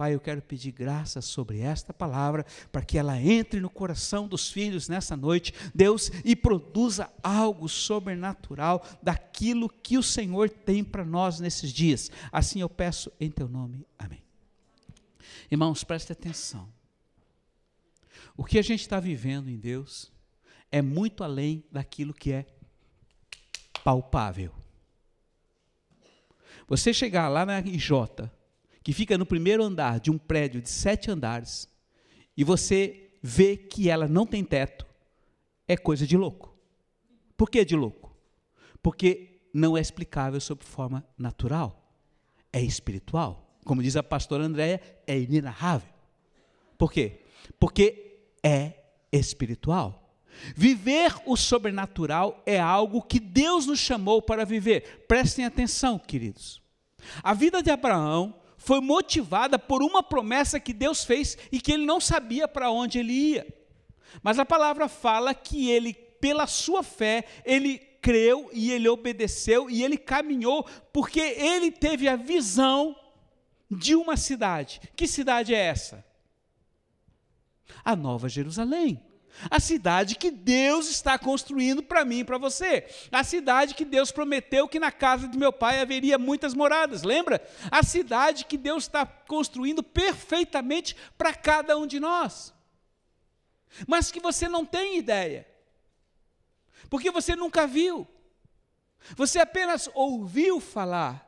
[0.00, 4.50] Pai, eu quero pedir graça sobre esta palavra, para que ela entre no coração dos
[4.50, 11.38] filhos nessa noite, Deus, e produza algo sobrenatural daquilo que o Senhor tem para nós
[11.38, 12.10] nesses dias.
[12.32, 13.86] Assim eu peço em teu nome.
[13.98, 14.22] Amém.
[15.50, 16.66] Irmãos, preste atenção.
[18.34, 20.10] O que a gente está vivendo em Deus
[20.72, 22.46] é muito além daquilo que é
[23.84, 24.50] palpável.
[26.66, 27.90] Você chegar lá na IJ,
[28.82, 31.68] que fica no primeiro andar de um prédio de sete andares,
[32.36, 34.86] e você vê que ela não tem teto,
[35.68, 36.56] é coisa de louco.
[37.36, 38.16] Por que de louco?
[38.82, 41.92] Porque não é explicável sob forma natural,
[42.52, 43.58] é espiritual.
[43.64, 45.88] Como diz a pastora Andréia, é inenarrável.
[46.78, 47.20] Por quê?
[47.58, 48.72] Porque é
[49.12, 50.00] espiritual.
[50.56, 55.04] Viver o sobrenatural é algo que Deus nos chamou para viver.
[55.06, 56.62] Prestem atenção, queridos.
[57.22, 61.86] A vida de Abraão foi motivada por uma promessa que Deus fez e que ele
[61.86, 63.46] não sabia para onde ele ia.
[64.22, 69.82] Mas a palavra fala que ele, pela sua fé, ele creu e ele obedeceu e
[69.82, 72.94] ele caminhou porque ele teve a visão
[73.70, 74.78] de uma cidade.
[74.94, 76.04] Que cidade é essa?
[77.82, 79.02] A Nova Jerusalém.
[79.50, 82.86] A cidade que Deus está construindo para mim e para você.
[83.10, 87.02] A cidade que Deus prometeu que na casa de meu pai haveria muitas moradas.
[87.02, 87.40] Lembra?
[87.70, 92.52] A cidade que Deus está construindo perfeitamente para cada um de nós.
[93.86, 95.46] Mas que você não tem ideia.
[96.88, 98.06] Porque você nunca viu.
[99.16, 101.26] Você apenas ouviu falar.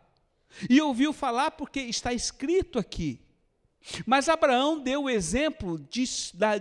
[0.68, 3.21] E ouviu falar porque está escrito aqui.
[4.06, 6.04] Mas Abraão deu o exemplo de,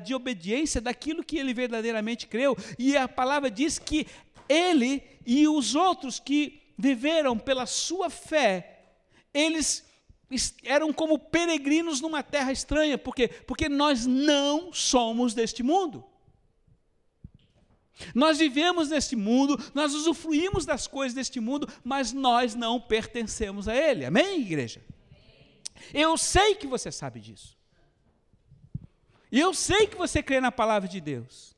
[0.03, 4.07] de obediência daquilo que ele verdadeiramente creu, e a palavra diz que
[4.49, 8.79] ele e os outros que viveram pela sua fé,
[9.33, 9.85] eles
[10.63, 13.27] eram como peregrinos numa terra estranha, por quê?
[13.27, 16.03] Porque nós não somos deste mundo.
[18.15, 23.75] Nós vivemos neste mundo, nós usufruímos das coisas deste mundo, mas nós não pertencemos a
[23.75, 24.05] ele.
[24.05, 24.81] Amém, igreja?
[25.93, 27.57] Eu sei que você sabe disso.
[29.31, 31.55] E eu sei que você crê na palavra de Deus.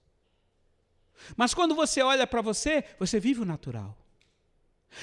[1.36, 3.98] Mas quando você olha para você, você vive o natural.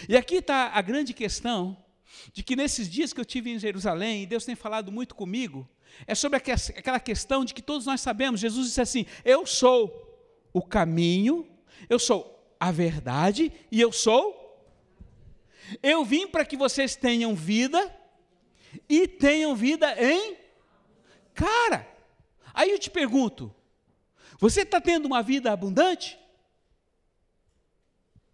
[0.08, 1.76] E aqui está a grande questão
[2.32, 5.68] de que nesses dias que eu tive em Jerusalém, e Deus tem falado muito comigo,
[6.06, 10.08] é sobre aquela questão de que todos nós sabemos, Jesus disse assim: Eu sou
[10.52, 11.48] o caminho,
[11.88, 14.38] eu sou a verdade e eu sou.
[15.82, 17.99] Eu vim para que vocês tenham vida
[18.88, 20.36] e tenham vida em.
[21.34, 21.88] Cara,
[22.52, 23.54] aí eu te pergunto:
[24.38, 26.18] você está tendo uma vida abundante?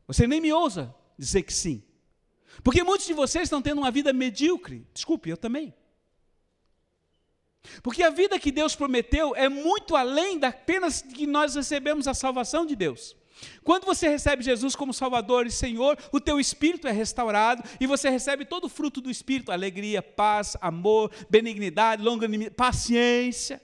[0.06, 1.82] Você nem me ousa dizer que sim.
[2.62, 4.86] Porque muitos de vocês estão tendo uma vida medíocre.
[4.92, 5.74] Desculpe, eu também.
[7.82, 12.14] Porque a vida que Deus prometeu é muito além da apenas que nós recebemos a
[12.14, 13.15] salvação de Deus.
[13.62, 18.08] Quando você recebe Jesus como Salvador e Senhor, o teu espírito é restaurado e você
[18.08, 23.60] recebe todo o fruto do espírito: alegria, paz, amor, benignidade, longanimidade, paciência.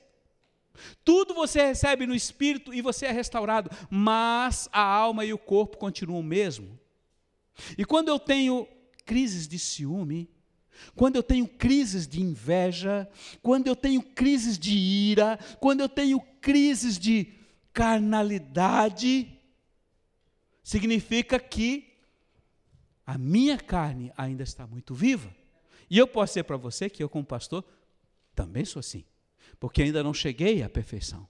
[1.05, 5.77] Tudo você recebe no espírito e você é restaurado, mas a alma e o corpo
[5.77, 6.79] continuam o mesmo.
[7.77, 8.67] E quando eu tenho
[9.05, 10.29] crises de ciúme,
[10.95, 13.09] quando eu tenho crises de inveja,
[13.43, 17.33] quando eu tenho crises de ira, quando eu tenho crises de
[17.73, 19.39] carnalidade,
[20.63, 21.93] significa que
[23.07, 25.35] a minha carne ainda está muito viva.
[25.91, 27.65] E eu posso dizer para você que eu, como pastor,
[28.35, 29.05] também sou assim,
[29.61, 31.29] porque ainda não cheguei à perfeição.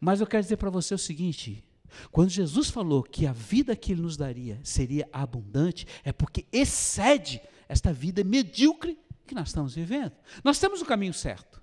[0.00, 1.64] Mas eu quero dizer para você o seguinte:
[2.10, 7.40] quando Jesus falou que a vida que Ele nos daria seria abundante, é porque excede
[7.68, 10.12] esta vida medíocre que nós estamos vivendo.
[10.44, 11.60] Nós temos o caminho certo.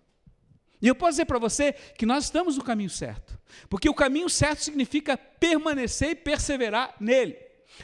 [0.83, 4.29] E eu posso dizer para você que nós estamos no caminho certo, porque o caminho
[4.29, 7.37] certo significa permanecer e perseverar nele.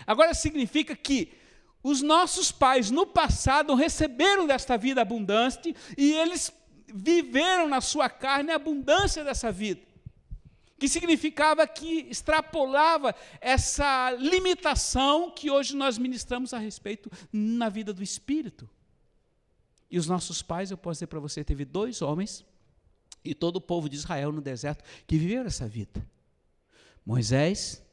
[0.06, 1.32] Agora significa que
[1.82, 6.52] os nossos pais no passado receberam desta vida abundante e eles
[6.94, 9.80] viveram na sua carne a abundância dessa vida.
[10.78, 18.04] Que significava que extrapolava essa limitação que hoje nós ministramos a respeito na vida do
[18.04, 18.70] espírito.
[19.90, 22.46] E os nossos pais, eu posso dizer para você, teve dois homens
[23.24, 26.06] e todo o povo de Israel no deserto que viveram essa vida.
[27.06, 27.84] Moisés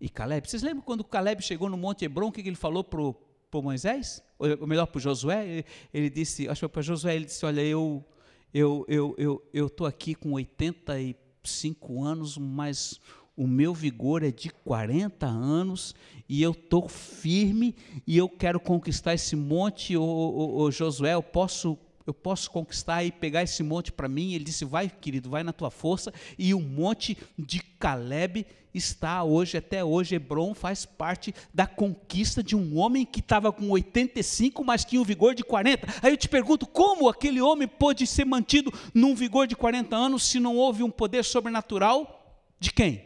[0.00, 0.48] e Caleb.
[0.48, 4.22] Vocês lembram quando Caleb chegou no Monte Hebron, o que ele falou para Moisés?
[4.38, 5.46] Ou melhor, para Josué?
[5.46, 8.04] Ele, ele, disse, acho que para Josué, ele disse, olha, eu
[8.52, 13.00] eu eu eu eu estou aqui com 85 anos, mas
[13.36, 15.94] o meu vigor é de 40 anos
[16.28, 17.74] e eu estou firme
[18.06, 23.04] e eu quero conquistar esse monte, ô, ô, ô, Josué, eu posso eu posso conquistar
[23.04, 24.32] e pegar esse monte para mim.
[24.32, 26.12] Ele disse: Vai, querido, vai na tua força.
[26.38, 32.56] E o monte de Caleb está hoje, até hoje, Hebron faz parte da conquista de
[32.56, 35.86] um homem que estava com 85, mas tinha um vigor de 40.
[36.02, 40.22] Aí eu te pergunto: como aquele homem pôde ser mantido num vigor de 40 anos
[40.22, 42.42] se não houve um poder sobrenatural?
[42.58, 43.04] De quem?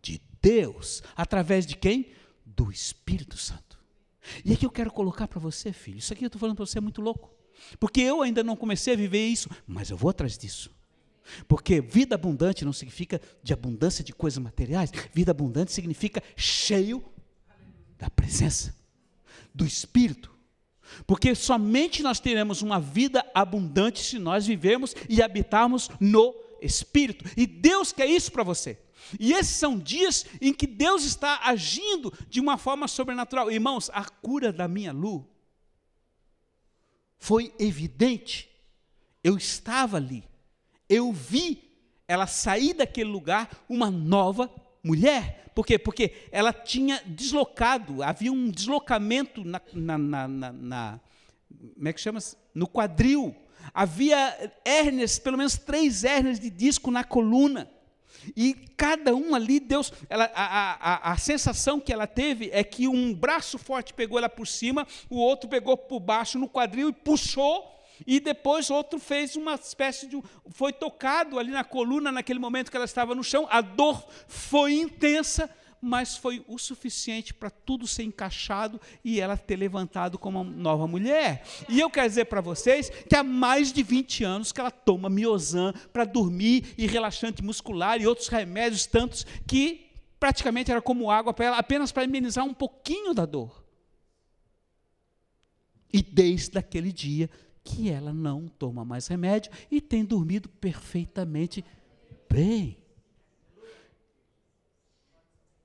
[0.00, 1.02] De Deus.
[1.16, 2.12] Através de quem?
[2.46, 3.78] Do Espírito Santo.
[4.44, 6.78] E aqui eu quero colocar para você, filho, isso aqui eu estou falando para você
[6.78, 7.37] é muito louco.
[7.78, 10.70] Porque eu ainda não comecei a viver isso, mas eu vou atrás disso.
[11.46, 17.04] Porque vida abundante não significa de abundância de coisas materiais, vida abundante significa cheio
[17.98, 18.74] da presença,
[19.54, 20.36] do Espírito.
[21.06, 27.24] Porque somente nós teremos uma vida abundante se nós vivermos e habitarmos no Espírito.
[27.36, 28.78] E Deus quer isso para você.
[29.18, 33.50] E esses são dias em que Deus está agindo de uma forma sobrenatural.
[33.50, 35.28] Irmãos, a cura da minha Lu
[37.18, 38.48] foi evidente.
[39.22, 40.24] Eu estava ali.
[40.88, 41.68] Eu vi
[42.06, 44.50] ela sair daquele lugar uma nova
[44.82, 45.50] mulher.
[45.54, 45.78] Por quê?
[45.78, 51.00] Porque ela tinha deslocado, havia um deslocamento na, na, na, na, na
[51.74, 52.20] como é que chama?
[52.20, 52.36] -se?
[52.54, 53.34] No quadril.
[53.74, 57.68] Havia hérnias, pelo menos três hérnias de disco na coluna.
[58.36, 62.88] E cada um ali, Deus, ela, a, a, a sensação que ela teve é que
[62.88, 66.92] um braço forte pegou ela por cima, o outro pegou por baixo no quadril e
[66.92, 70.22] puxou, e depois outro fez uma espécie de.
[70.50, 74.74] Foi tocado ali na coluna naquele momento que ela estava no chão, a dor foi
[74.74, 80.50] intensa, mas foi o suficiente para tudo ser encaixado e ela ter levantado como uma
[80.50, 81.44] nova mulher.
[81.68, 85.08] E eu quero dizer para vocês que há mais de 20 anos que ela toma
[85.08, 89.86] miozan para dormir e relaxante muscular e outros remédios tantos que
[90.18, 93.64] praticamente era como água para ela, apenas para amenizar um pouquinho da dor.
[95.92, 97.30] E desde aquele dia
[97.64, 101.64] que ela não toma mais remédio e tem dormido perfeitamente
[102.30, 102.78] bem.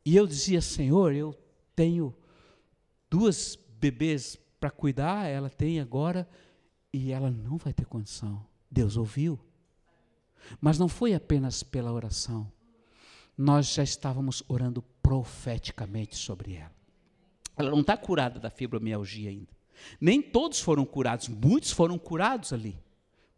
[0.05, 1.33] E eu dizia, Senhor, eu
[1.75, 2.15] tenho
[3.09, 6.27] duas bebês para cuidar, ela tem agora,
[6.91, 8.45] e ela não vai ter condição.
[8.69, 9.39] Deus ouviu.
[10.59, 12.51] Mas não foi apenas pela oração.
[13.37, 16.73] Nós já estávamos orando profeticamente sobre ela.
[17.55, 19.51] Ela não está curada da fibromialgia ainda.
[19.99, 22.79] Nem todos foram curados, muitos foram curados ali.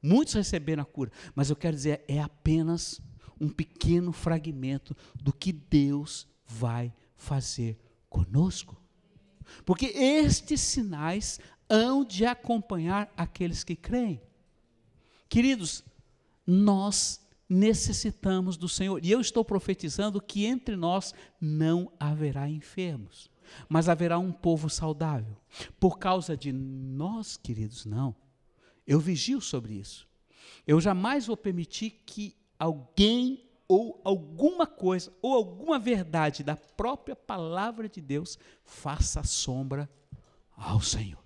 [0.01, 1.11] Muitos receberam a cura.
[1.33, 3.01] Mas eu quero dizer, é apenas
[3.39, 7.79] um pequeno fragmento do que Deus vai fazer
[8.09, 8.81] conosco.
[9.65, 14.21] Porque estes sinais hão de acompanhar aqueles que creem.
[15.27, 15.83] Queridos,
[16.45, 19.03] nós necessitamos do Senhor.
[19.03, 23.29] E eu estou profetizando que entre nós não haverá enfermos,
[23.69, 25.37] mas haverá um povo saudável.
[25.79, 28.15] Por causa de nós, queridos, não.
[28.85, 30.07] Eu vigio sobre isso.
[30.65, 37.89] Eu jamais vou permitir que alguém ou alguma coisa, ou alguma verdade da própria palavra
[37.89, 39.89] de Deus faça sombra
[40.55, 41.23] ao Senhor.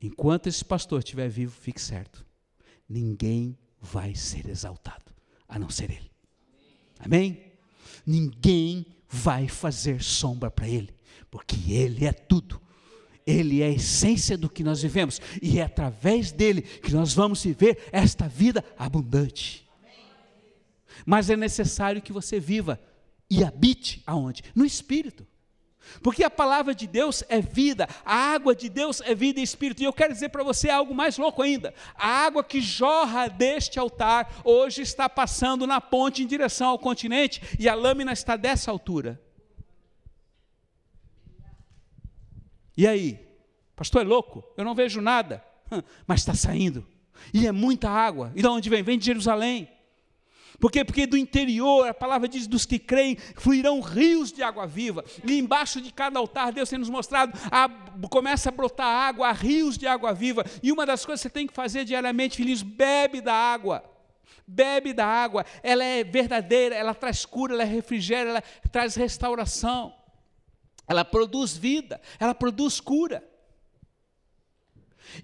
[0.00, 2.24] Enquanto esse pastor estiver vivo, fique certo,
[2.88, 5.12] ninguém vai ser exaltado,
[5.48, 6.10] a não ser ele.
[6.98, 7.52] Amém?
[8.06, 10.94] Ninguém vai fazer sombra para ele,
[11.30, 12.60] porque ele é tudo.
[13.26, 17.42] Ele é a essência do que nós vivemos, e é através dele que nós vamos
[17.42, 19.69] viver esta vida abundante
[21.06, 22.80] mas é necessário que você viva
[23.28, 24.42] e habite aonde?
[24.54, 25.26] No espírito.
[26.02, 29.82] Porque a palavra de Deus é vida, a água de Deus é vida e espírito.
[29.82, 33.78] E eu quero dizer para você algo mais louco ainda: a água que jorra deste
[33.78, 38.70] altar hoje está passando na ponte em direção ao continente e a lâmina está dessa
[38.70, 39.20] altura.
[42.76, 43.28] E aí?
[43.74, 44.44] Pastor é louco?
[44.56, 45.44] Eu não vejo nada,
[46.06, 46.86] mas está saindo.
[47.34, 48.32] E é muita água.
[48.34, 48.82] E de onde vem?
[48.82, 49.68] Vem de Jerusalém.
[50.60, 50.84] Por quê?
[50.84, 55.02] Porque do interior, a palavra diz, dos que creem, fluirão rios de água viva.
[55.24, 57.66] E embaixo de cada altar, Deus tem nos mostrado, a,
[58.10, 60.44] começa a brotar água, rios de água viva.
[60.62, 63.82] E uma das coisas que você tem que fazer diariamente, filhinhos, bebe da água.
[64.46, 65.46] Bebe da água.
[65.62, 69.94] Ela é verdadeira, ela traz cura, ela refrigério, ela traz restauração.
[70.86, 73.26] Ela produz vida, ela produz cura.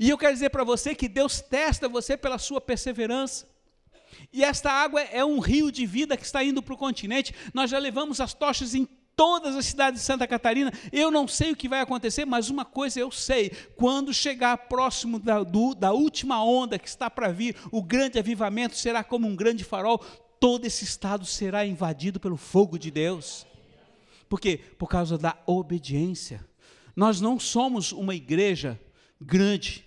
[0.00, 3.54] E eu quero dizer para você que Deus testa você pela sua perseverança.
[4.36, 7.34] E esta água é um rio de vida que está indo para o continente.
[7.54, 10.70] Nós já levamos as tochas em todas as cidades de Santa Catarina.
[10.92, 15.18] Eu não sei o que vai acontecer, mas uma coisa eu sei: quando chegar próximo
[15.18, 19.34] da, do, da última onda que está para vir, o grande avivamento será como um
[19.34, 20.04] grande farol.
[20.38, 23.46] Todo esse estado será invadido pelo fogo de Deus.
[24.28, 24.60] Por quê?
[24.78, 26.46] Por causa da obediência.
[26.94, 28.78] Nós não somos uma igreja
[29.18, 29.85] grande,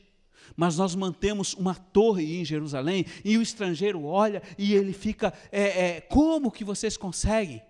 [0.60, 5.62] mas nós mantemos uma torre em Jerusalém e o estrangeiro olha e ele fica: é,
[5.62, 7.62] é, como que vocês conseguem?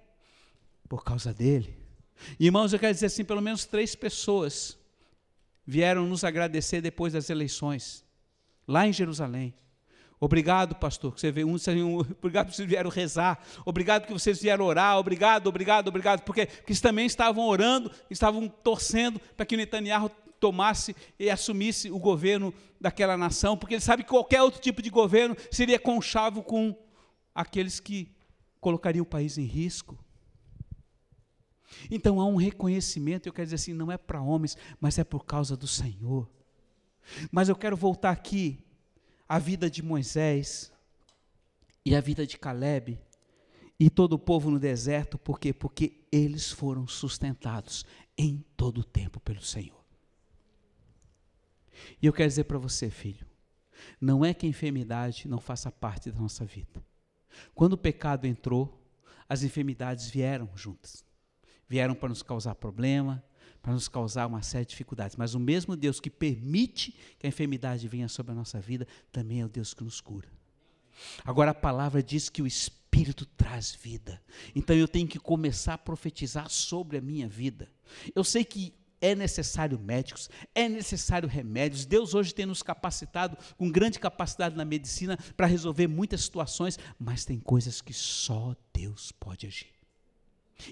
[0.88, 1.78] Por causa dele.
[2.40, 4.76] Irmãos, eu quero dizer assim: pelo menos três pessoas
[5.68, 8.04] vieram nos agradecer depois das eleições,
[8.68, 9.54] lá em Jerusalém.
[10.20, 14.66] Obrigado, pastor, que você veio, um, obrigado que vocês vieram rezar, obrigado que vocês vieram
[14.66, 20.10] orar, obrigado, obrigado, obrigado, porque, porque eles também estavam orando, estavam torcendo para que Netanyahu
[20.40, 24.90] tomasse e assumisse o governo daquela nação, porque ele sabe que qualquer outro tipo de
[24.90, 26.76] governo seria conchavo com
[27.34, 28.12] aqueles que
[28.60, 29.98] colocariam o país em risco.
[31.90, 35.26] Então há um reconhecimento, eu quero dizer assim, não é para homens, mas é por
[35.26, 36.30] causa do Senhor.
[37.32, 38.64] Mas eu quero voltar aqui
[39.28, 40.72] à vida de Moisés
[41.86, 43.00] e à vida de Caleb
[43.80, 45.54] e todo o povo no deserto, por quê?
[45.54, 47.86] Porque eles foram sustentados
[48.18, 49.79] em todo o tempo pelo Senhor.
[52.02, 53.26] E eu quero dizer para você, filho,
[54.00, 56.84] não é que a enfermidade não faça parte da nossa vida.
[57.54, 58.80] Quando o pecado entrou,
[59.28, 61.04] as enfermidades vieram juntas.
[61.68, 63.24] Vieram para nos causar problema,
[63.62, 65.16] para nos causar uma série de dificuldades.
[65.16, 69.42] Mas o mesmo Deus que permite que a enfermidade venha sobre a nossa vida, também
[69.42, 70.28] é o Deus que nos cura.
[71.24, 74.22] Agora a palavra diz que o Espírito traz vida.
[74.56, 77.72] Então eu tenho que começar a profetizar sobre a minha vida.
[78.16, 81.86] Eu sei que é necessário médicos, é necessário remédios.
[81.86, 87.26] Deus hoje tem nos capacitado com grande capacidade na medicina para resolver muitas situações, mas
[87.26, 89.74] tem coisas que só Deus pode agir.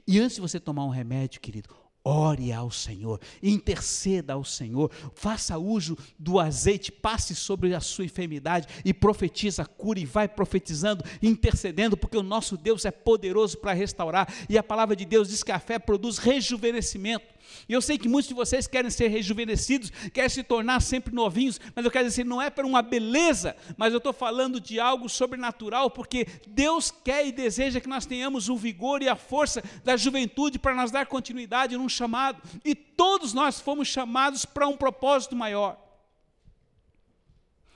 [0.06, 1.70] E antes de você tomar um remédio, querido,
[2.08, 8.68] ore ao Senhor, interceda ao Senhor, faça uso do azeite, passe sobre a sua enfermidade
[8.86, 14.34] e profetiza cura e vai profetizando, intercedendo, porque o nosso Deus é poderoso para restaurar
[14.48, 17.37] e a palavra de Deus diz que a fé produz rejuvenescimento.
[17.68, 21.60] E eu sei que muitos de vocês querem ser rejuvenescidos, querem se tornar sempre novinhos,
[21.76, 25.10] mas eu quero dizer, não é para uma beleza, mas eu estou falando de algo
[25.10, 29.98] sobrenatural, porque Deus quer e deseja que nós tenhamos o vigor e a força da
[29.98, 35.36] juventude para nos dar continuidade num chamado, e todos nós fomos chamados para um propósito
[35.36, 35.78] maior.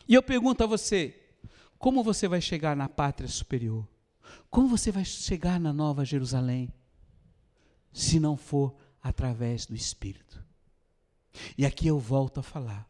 [0.07, 1.17] E eu pergunto a você,
[1.77, 3.87] como você vai chegar na pátria superior?
[4.49, 6.71] Como você vai chegar na Nova Jerusalém?
[7.93, 10.43] Se não for através do Espírito.
[11.57, 12.89] E aqui eu volto a falar.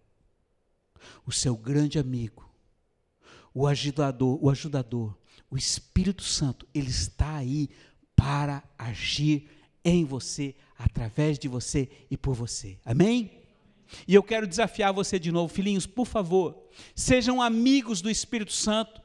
[1.25, 2.47] O seu grande amigo,
[3.53, 5.17] o ajudador, o ajudador,
[5.49, 7.69] o Espírito Santo, ele está aí
[8.15, 9.49] para agir
[9.83, 12.79] em você, através de você e por você.
[12.85, 13.41] Amém?
[14.07, 19.01] E eu quero desafiar você de novo, filhinhos, por favor, sejam amigos do Espírito Santo.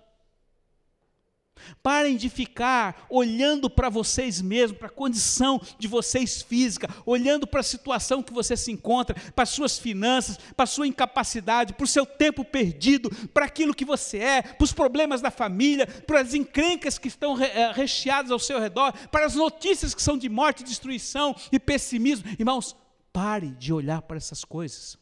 [1.82, 7.61] Parem de ficar olhando para vocês mesmos, para a condição de vocês física, olhando para
[7.61, 11.88] a situação que você se encontra, para as suas finanças, para sua incapacidade, para o
[11.88, 16.34] seu tempo perdido, para aquilo que você é, para os problemas da família, para as
[16.34, 20.64] encrencas que estão eh, recheadas ao seu redor, para as notícias que são de morte,
[20.64, 22.28] destruição e pessimismo.
[22.38, 22.76] Irmãos,
[23.12, 24.98] pare de olhar para essas coisas.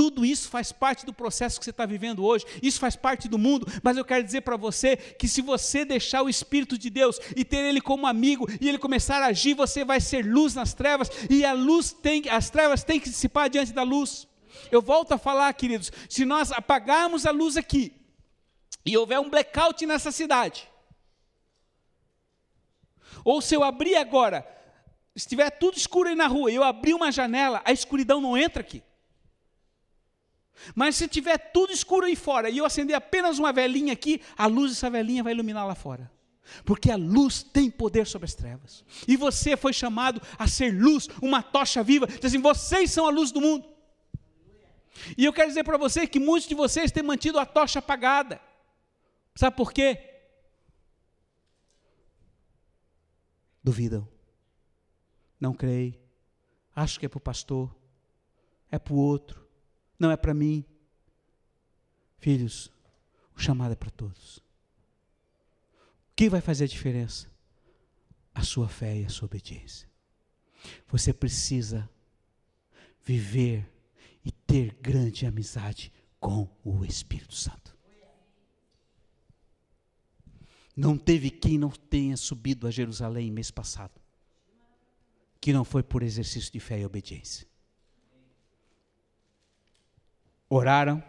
[0.00, 3.36] Tudo isso faz parte do processo que você está vivendo hoje, isso faz parte do
[3.36, 7.20] mundo, mas eu quero dizer para você que se você deixar o Espírito de Deus
[7.36, 10.72] e ter Ele como amigo e Ele começar a agir, você vai ser luz nas
[10.72, 14.26] trevas e a luz tem, as trevas têm que dissipar diante da luz.
[14.72, 17.92] Eu volto a falar, queridos, se nós apagarmos a luz aqui
[18.86, 20.66] e houver um blackout nessa cidade,
[23.22, 24.48] ou se eu abrir agora,
[25.14, 28.62] estiver tudo escuro aí na rua e eu abrir uma janela, a escuridão não entra
[28.62, 28.82] aqui.
[30.74, 34.46] Mas se tiver tudo escuro aí fora e eu acender apenas uma velinha aqui, a
[34.46, 36.10] luz dessa velinha vai iluminar lá fora.
[36.64, 38.84] Porque a luz tem poder sobre as trevas.
[39.06, 42.06] E você foi chamado a ser luz, uma tocha viva.
[42.06, 43.68] Diz assim: vocês são a luz do mundo.
[45.16, 48.40] E eu quero dizer para você que muitos de vocês têm mantido a tocha apagada.
[49.34, 49.98] Sabe por quê?
[53.62, 54.08] Duvidam.
[55.38, 55.98] Não creem.
[56.74, 57.74] Acho que é para o pastor.
[58.70, 59.49] É para o outro
[60.00, 60.64] não é para mim.
[62.18, 62.72] Filhos,
[63.36, 64.38] o chamado é para todos.
[64.38, 67.30] O que vai fazer a diferença?
[68.34, 69.88] A sua fé e a sua obediência.
[70.88, 71.88] Você precisa
[73.04, 73.70] viver
[74.24, 77.76] e ter grande amizade com o Espírito Santo.
[80.76, 84.00] Não teve quem não tenha subido a Jerusalém mês passado,
[85.40, 87.49] que não foi por exercício de fé e obediência
[90.50, 91.02] oraram,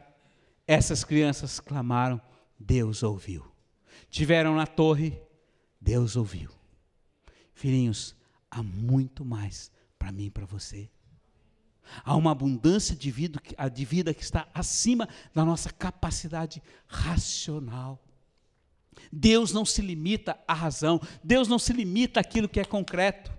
[0.68, 2.22] essas crianças clamaram,
[2.58, 3.46] Deus ouviu.
[4.10, 5.20] Tiveram na torre,
[5.82, 6.52] Deus ouviu.
[7.54, 8.16] Filhinhos,
[8.50, 10.90] há muito mais para mim e para você.
[12.06, 13.42] Há uma abundância de vida,
[13.74, 18.02] de vida que está acima da nossa capacidade racional.
[19.12, 23.32] Deus não se limita à razão, Deus não se limita àquilo que é concreto.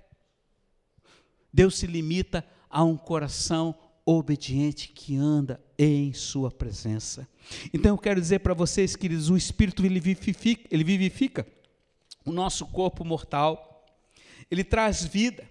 [1.53, 7.29] Deus se limita a um coração obediente que anda em Sua presença.
[7.73, 11.47] Então eu quero dizer para vocês, queridos, o Espírito ele vivifica, ele vivifica
[12.25, 13.87] o nosso corpo mortal,
[14.51, 15.49] ele traz vida,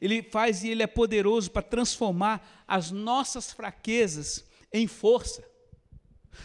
[0.00, 5.44] ele faz e ele é poderoso para transformar as nossas fraquezas em força.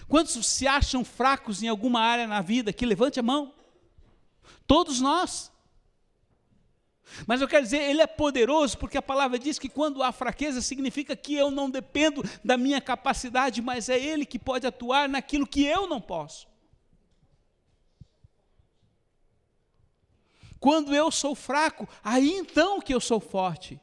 [0.07, 2.73] Quantos se acham fracos em alguma área na vida?
[2.73, 3.53] Que levante a mão.
[4.65, 5.51] Todos nós.
[7.27, 10.61] Mas eu quero dizer, ele é poderoso porque a palavra diz que quando há fraqueza
[10.61, 15.47] significa que eu não dependo da minha capacidade, mas é ele que pode atuar naquilo
[15.47, 16.47] que eu não posso.
[20.59, 23.79] Quando eu sou fraco, aí então que eu sou forte.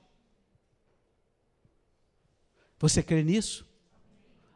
[2.79, 3.65] Você crê nisso?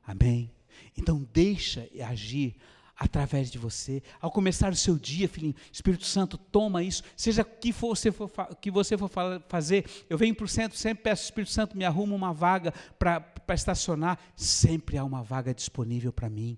[0.05, 0.53] Amém.
[0.97, 2.57] Então deixa agir
[2.97, 4.03] através de você.
[4.21, 7.03] Ao começar o seu dia, filhinho, Espírito Santo, toma isso.
[7.17, 8.31] Seja o que você for,
[8.61, 9.11] que você for
[9.49, 13.55] fazer, eu venho para o centro, sempre peço Espírito Santo, me arruma uma vaga para
[13.55, 14.19] estacionar.
[14.35, 16.57] Sempre há uma vaga disponível para mim.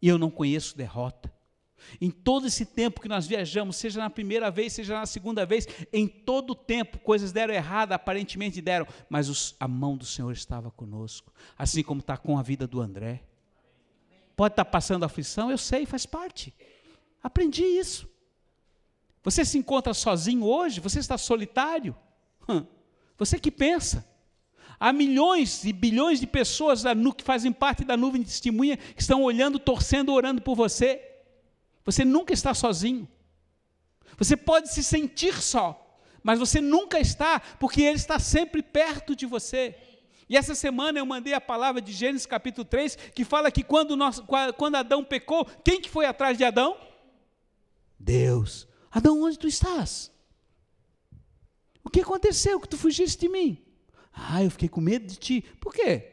[0.00, 1.32] E eu não conheço derrota.
[2.00, 5.66] Em todo esse tempo que nós viajamos, seja na primeira vez, seja na segunda vez,
[5.92, 10.32] em todo o tempo, coisas deram errado, aparentemente deram, mas os, a mão do Senhor
[10.32, 13.22] estava conosco, assim como está com a vida do André.
[14.36, 16.54] Pode estar passando aflição, eu sei, faz parte.
[17.22, 18.08] Aprendi isso.
[19.22, 20.80] Você se encontra sozinho hoje?
[20.80, 21.96] Você está solitário?
[23.16, 24.06] Você que pensa.
[24.78, 26.82] Há milhões e bilhões de pessoas
[27.16, 31.00] que fazem parte da nuvem de testemunha que estão olhando, torcendo, orando por você.
[31.84, 33.08] Você nunca está sozinho.
[34.18, 39.26] Você pode se sentir só, mas você nunca está, porque Ele está sempre perto de
[39.26, 39.76] você.
[40.28, 43.96] E essa semana eu mandei a palavra de Gênesis capítulo 3, que fala que quando,
[43.96, 44.22] nós,
[44.56, 46.76] quando Adão pecou, quem que foi atrás de Adão?
[47.98, 48.66] Deus.
[48.90, 50.10] Adão, onde tu estás?
[51.82, 53.62] O que aconteceu que tu fugiste de mim?
[54.12, 55.42] Ah, eu fiquei com medo de ti.
[55.60, 56.12] Por quê?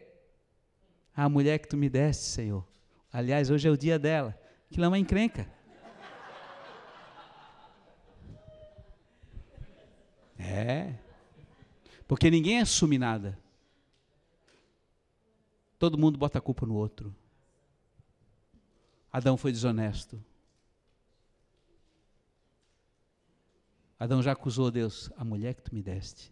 [1.16, 2.68] A mulher que tu me deste, Senhor.
[3.14, 4.38] Aliás, hoje é o dia dela.
[4.70, 5.48] Aquilo é uma encrenca.
[10.38, 10.96] É.
[12.08, 13.38] Porque ninguém assume nada.
[15.82, 17.12] Todo mundo bota a culpa no outro.
[19.12, 20.24] Adão foi desonesto.
[23.98, 26.32] Adão já acusou Deus, a mulher que tu me deste.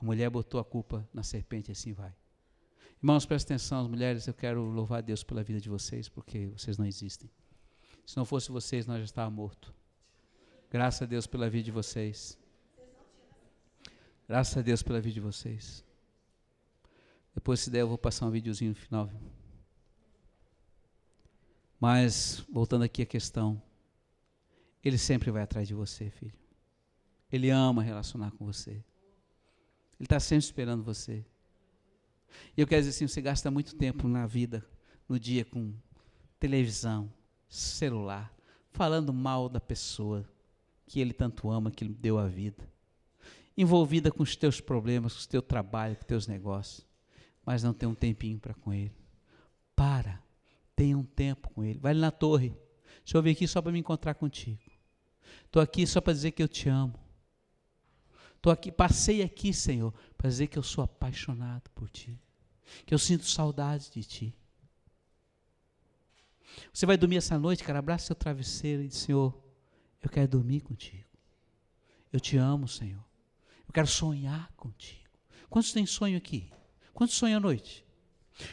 [0.00, 2.12] A mulher botou a culpa na serpente, assim vai.
[3.00, 6.76] Irmãos, prestem atenção, as mulheres, eu quero louvar Deus pela vida de vocês, porque vocês
[6.76, 7.30] não existem.
[8.04, 9.72] Se não fosse vocês, nós já estávamos mortos.
[10.68, 12.36] Graças a Deus pela vida de vocês.
[14.26, 15.85] Graças a Deus pela vida de vocês.
[17.36, 19.12] Depois, se der, eu vou passar um videozinho no final.
[21.78, 23.62] Mas, voltando aqui à questão,
[24.82, 26.32] Ele sempre vai atrás de você, filho.
[27.30, 28.70] Ele ama relacionar com você.
[28.70, 28.84] Ele
[30.06, 31.24] está sempre esperando você.
[32.56, 34.66] E eu quero dizer assim: você gasta muito tempo na vida,
[35.06, 35.74] no dia, com
[36.40, 37.12] televisão,
[37.48, 38.34] celular,
[38.72, 40.28] falando mal da pessoa
[40.86, 42.66] que Ele tanto ama, que Ele deu a vida
[43.56, 46.86] envolvida com os teus problemas, com o teu trabalho, com os teus negócios,
[47.46, 48.92] mas não tem um tempinho para com Ele.
[49.76, 50.20] Para,
[50.74, 51.78] tenha um tempo com Ele.
[51.78, 52.50] Vai na torre.
[53.04, 54.60] Deixa eu vir aqui só para me encontrar contigo.
[55.44, 56.98] Estou aqui só para dizer que eu te amo.
[58.34, 62.20] Estou aqui, passei aqui, Senhor, para dizer que eu sou apaixonado por Ti,
[62.84, 64.34] que eu sinto saudade de Ti.
[66.72, 69.36] Você vai dormir essa noite, cara, abraça seu travesseiro e diz, Senhor,
[70.02, 71.08] eu quero dormir contigo.
[72.12, 73.04] Eu te amo, Senhor.
[73.66, 75.08] Eu quero sonhar contigo.
[75.48, 76.50] Quantos têm sonho aqui?
[76.96, 77.84] Quantos sonham à noite?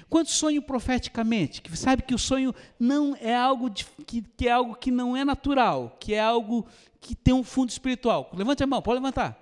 [0.10, 1.62] Quantos sonham profeticamente?
[1.62, 5.16] Que sabe que o sonho não é algo de, que, que, é algo que não
[5.16, 6.68] é natural, que é algo
[7.00, 8.30] que tem um fundo espiritual.
[8.34, 9.40] Levante a mão, pode levantar.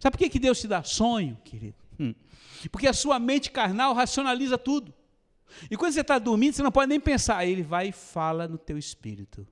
[0.00, 1.74] Sabe por que, que Deus te dá sonho, querido?
[1.98, 2.14] Hum.
[2.70, 4.94] Porque a sua mente carnal racionaliza tudo.
[5.68, 7.44] E quando você está dormindo, você não pode nem pensar.
[7.44, 9.44] Ele vai e fala no teu espírito.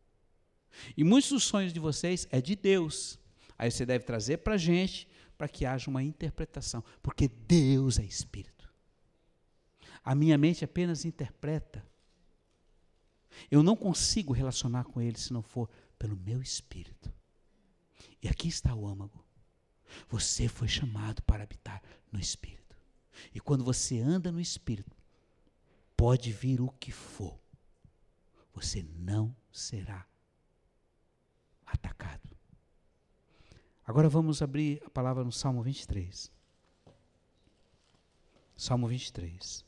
[0.97, 3.18] E muitos dos sonhos de vocês é de Deus.
[3.59, 5.09] Aí você deve trazer para a gente,
[5.41, 8.70] para que haja uma interpretação, porque Deus é Espírito.
[10.05, 11.82] A minha mente apenas interpreta.
[13.51, 17.11] Eu não consigo relacionar com Ele se não for pelo meu Espírito.
[18.22, 19.24] E aqui está o âmago.
[20.11, 21.82] Você foi chamado para habitar
[22.12, 22.76] no Espírito.
[23.34, 24.95] E quando você anda no Espírito,
[25.97, 27.41] pode vir o que for,
[28.53, 30.07] você não será
[31.64, 32.30] atacado.
[33.91, 36.30] Agora vamos abrir a palavra no Salmo 23.
[38.57, 39.64] Salmo 23.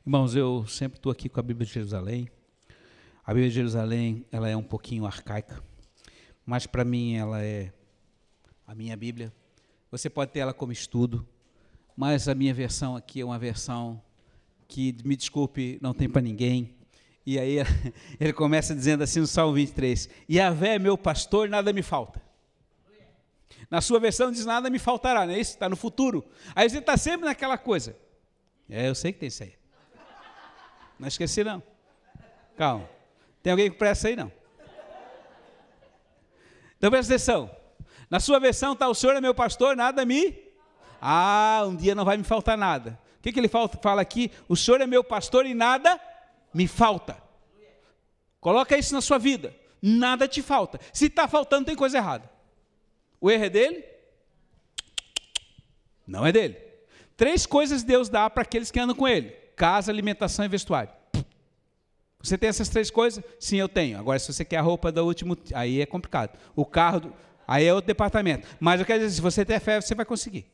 [0.00, 2.30] Irmãos, eu sempre estou aqui com a Bíblia de Jerusalém.
[3.22, 5.62] A Bíblia de Jerusalém, ela é um pouquinho arcaica,
[6.46, 7.70] mas para mim ela é
[8.66, 9.30] a minha Bíblia.
[9.90, 11.28] Você pode ter ela como estudo,
[11.94, 14.02] mas a minha versão aqui é uma versão
[14.68, 16.74] que, me desculpe, não tem para ninguém.
[17.24, 17.58] E aí
[18.20, 22.22] ele começa dizendo assim no Salmo 23: Yahvé é meu pastor, nada me falta.
[23.70, 25.52] Na sua versão diz nada me faltará, não é isso?
[25.52, 26.24] Está no futuro.
[26.54, 27.96] Aí você está sempre naquela coisa.
[28.68, 29.54] É, eu sei que tem isso aí.
[30.98, 31.62] Não esqueci, não.
[32.56, 32.88] Calma.
[33.42, 34.30] Tem alguém com pressa aí, não?
[36.78, 37.50] Então presta atenção.
[38.08, 40.46] Na sua versão está: O Senhor é meu pastor, nada me.
[41.00, 42.98] Ah, um dia não vai me faltar nada.
[43.26, 44.30] Que, que ele fala aqui?
[44.48, 46.00] O Senhor é meu pastor e nada
[46.54, 47.20] me falta.
[48.38, 49.52] Coloca isso na sua vida.
[49.82, 50.78] Nada te falta.
[50.92, 52.30] Se está faltando, tem coisa errada.
[53.20, 53.84] O erro é dele?
[56.06, 56.56] Não é dele.
[57.16, 60.92] Três coisas Deus dá para aqueles que andam com ele casa, alimentação e vestuário.
[62.22, 63.24] Você tem essas três coisas?
[63.40, 63.98] Sim, eu tenho.
[63.98, 66.38] Agora, se você quer a roupa do último, aí é complicado.
[66.54, 67.12] O carro,
[67.44, 68.46] aí é outro departamento.
[68.60, 70.46] Mas eu quero dizer, se você tem fé, você vai conseguir.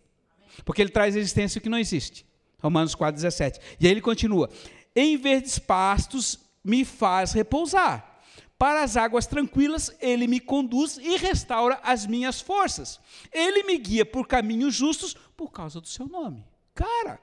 [0.64, 2.31] Porque ele traz existência que não existe.
[2.62, 3.60] Romanos 4,17.
[3.80, 4.48] E aí ele continua:
[4.94, 8.20] Em verdes pastos me faz repousar.
[8.58, 13.00] Para as águas tranquilas, ele me conduz e restaura as minhas forças.
[13.32, 16.44] Ele me guia por caminhos justos por causa do seu nome.
[16.72, 17.20] Cara,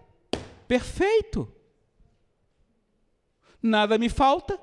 [0.67, 1.49] perfeito
[3.61, 4.59] nada me falta,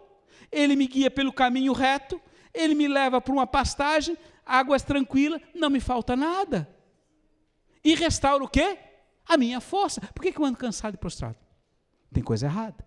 [0.50, 2.20] ele me guia pelo caminho reto,
[2.52, 6.68] ele me leva para uma pastagem, águas tranquilas, não me falta nada.
[7.84, 8.78] E restaura o quê?
[9.26, 10.00] A minha força.
[10.14, 11.36] Por que, que eu ando cansado e prostrado?
[12.12, 12.86] Tem coisa errada.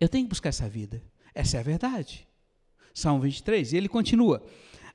[0.00, 1.02] Eu tenho que buscar essa vida.
[1.34, 2.26] Essa é a verdade.
[2.94, 4.44] Salmo 23, e ele continua: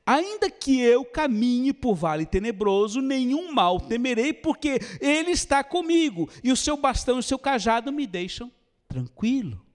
[0.06, 6.51] Ainda que eu caminhe por vale tenebroso, nenhum mal temerei, porque Ele está comigo, e
[6.51, 8.51] o seu bastão e o seu cajado me deixam
[8.88, 9.66] tranquilo.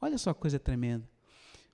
[0.00, 1.08] Olha só que coisa tremenda.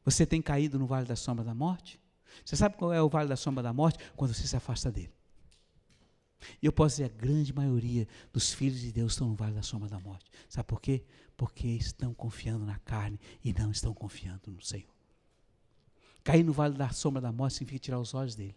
[0.05, 2.01] Você tem caído no vale da sombra da morte?
[2.45, 3.99] Você sabe qual é o vale da sombra da morte?
[4.17, 5.13] Quando você se afasta dele.
[6.63, 9.63] E eu posso dizer, a grande maioria dos filhos de Deus estão no vale da
[9.63, 10.31] sombra da morte.
[10.49, 11.05] Sabe por quê?
[11.37, 14.93] Porque estão confiando na carne e não estão confiando no Senhor.
[16.23, 18.57] Cair no vale da sombra da morte significa tirar os olhos dele.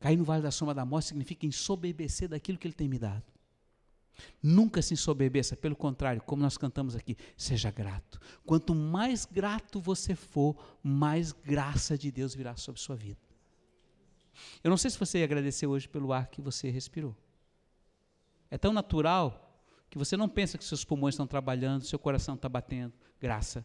[0.00, 3.24] Cair no vale da sombra da morte significa ensoberbecer daquilo que ele tem me dado.
[4.42, 8.20] Nunca se ensoberbeça, pelo contrário, como nós cantamos aqui, seja grato.
[8.44, 13.27] Quanto mais grato você for, mais graça de Deus virá sobre sua vida.
[14.62, 17.16] Eu não sei se você ia agradecer hoje pelo ar que você respirou.
[18.50, 19.44] É tão natural
[19.90, 22.92] que você não pensa que seus pulmões estão trabalhando, seu coração está batendo.
[23.20, 23.64] Graça.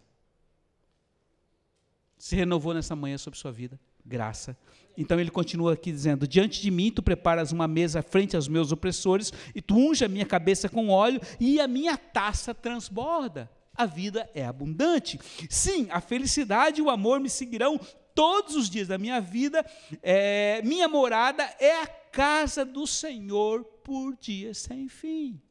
[2.17, 4.57] Se renovou nessa manhã sobre sua vida graça.
[4.97, 8.71] Então ele continua aqui dizendo: Diante de mim tu preparas uma mesa frente aos meus
[8.71, 13.49] opressores, e tu unge a minha cabeça com óleo, e a minha taça transborda.
[13.75, 15.19] A vida é abundante.
[15.49, 17.79] Sim, a felicidade e o amor me seguirão
[18.13, 19.65] todos os dias da minha vida.
[20.01, 25.41] É, minha morada é a casa do Senhor por dias sem fim.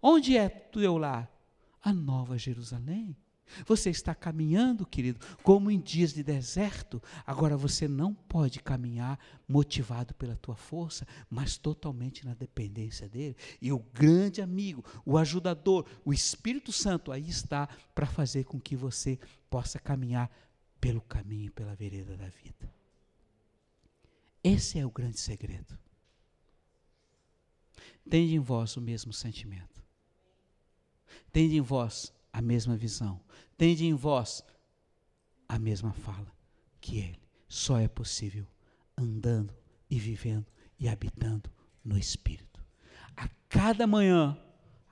[0.00, 1.30] Onde é teu lar?
[1.80, 3.16] A nova Jerusalém.
[3.66, 7.02] Você está caminhando, querido, como em dias de deserto.
[7.26, 13.36] Agora você não pode caminhar motivado pela tua força, mas totalmente na dependência dele.
[13.60, 18.74] E o grande amigo, o ajudador, o Espírito Santo aí está para fazer com que
[18.74, 19.18] você
[19.50, 20.30] possa caminhar
[20.82, 22.74] pelo caminho, pela vereda da vida.
[24.42, 25.78] Esse é o grande segredo.
[28.10, 29.80] Tende em vós o mesmo sentimento.
[31.30, 33.20] Tende em vós a mesma visão,
[33.56, 34.42] tende em vós
[35.48, 36.34] a mesma fala
[36.80, 37.22] que ele.
[37.46, 38.44] Só é possível
[38.98, 39.54] andando
[39.88, 40.46] e vivendo
[40.80, 41.48] e habitando
[41.84, 42.60] no Espírito.
[43.16, 44.36] A cada manhã,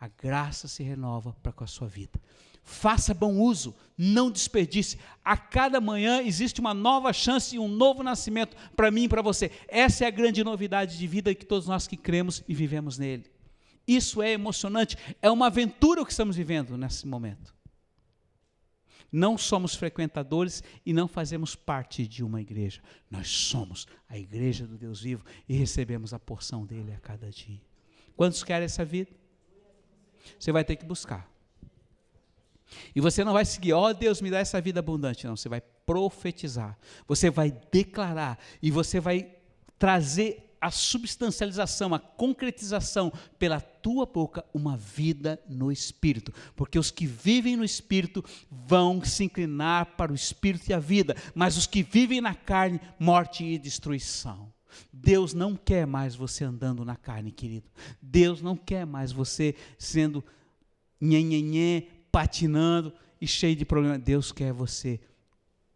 [0.01, 2.18] a graça se renova para com a sua vida.
[2.62, 4.98] Faça bom uso, não desperdice.
[5.22, 9.20] A cada manhã existe uma nova chance e um novo nascimento para mim e para
[9.20, 9.51] você.
[9.68, 13.30] Essa é a grande novidade de vida que todos nós que cremos e vivemos nele.
[13.86, 17.55] Isso é emocionante, é uma aventura o que estamos vivendo nesse momento.
[19.12, 22.80] Não somos frequentadores e não fazemos parte de uma igreja.
[23.11, 27.61] Nós somos a igreja do Deus vivo e recebemos a porção dele a cada dia.
[28.16, 29.20] Quantos querem essa vida?
[30.39, 31.31] Você vai ter que buscar.
[32.95, 35.27] E você não vai seguir, ó oh, Deus, me dá essa vida abundante.
[35.27, 36.79] Não, você vai profetizar.
[37.07, 39.35] Você vai declarar e você vai
[39.79, 47.07] trazer a substancialização, a concretização pela tua boca uma vida no espírito, porque os que
[47.07, 51.83] vivem no espírito vão se inclinar para o espírito e a vida, mas os que
[51.83, 54.53] vivem na carne, morte e destruição.
[54.93, 57.68] Deus não quer mais você andando na carne, querido.
[58.01, 60.25] Deus não quer mais você sendo
[61.01, 64.01] nhenhenhê, patinando e cheio de problemas.
[64.01, 65.01] Deus quer você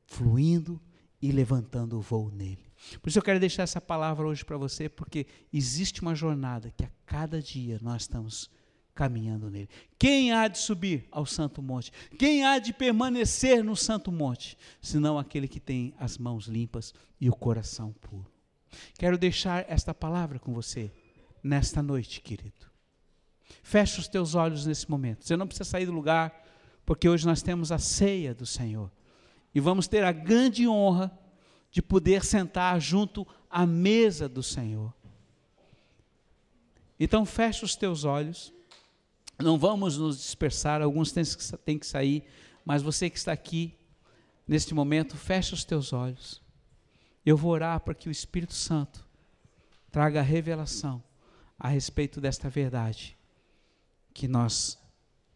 [0.07, 0.81] fluindo
[1.21, 2.65] e levantando o voo nele.
[3.01, 6.85] Por isso eu quero deixar essa palavra hoje para você, porque existe uma jornada que
[6.85, 8.51] a cada dia nós estamos
[8.95, 9.69] caminhando nele.
[9.99, 11.91] Quem há de subir ao santo monte?
[12.19, 14.57] Quem há de permanecer no santo monte?
[14.81, 18.34] Senão aquele que tem as mãos limpas e o coração puro.
[18.99, 20.93] Quero deixar esta palavra com você
[21.43, 22.67] nesta noite, querido.
[23.63, 25.25] Feche os teus olhos nesse momento.
[25.25, 26.45] Você não precisa sair do lugar,
[26.85, 28.91] porque hoje nós temos a ceia do Senhor.
[29.55, 31.17] E vamos ter a grande honra
[31.71, 34.93] de poder sentar junto à mesa do Senhor.
[36.99, 38.53] Então feche os teus olhos.
[39.39, 41.13] Não vamos nos dispersar, alguns
[41.65, 42.25] têm que sair,
[42.65, 43.77] mas você que está aqui
[44.47, 46.44] neste momento, feche os teus olhos.
[47.25, 49.07] Eu vou orar para que o Espírito Santo
[49.91, 51.03] traga a revelação
[51.59, 53.17] a respeito desta verdade
[54.13, 54.79] que nós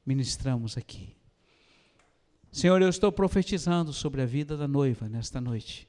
[0.05, 1.17] ministramos aqui.
[2.51, 5.89] Senhor, eu estou profetizando sobre a vida da noiva nesta noite,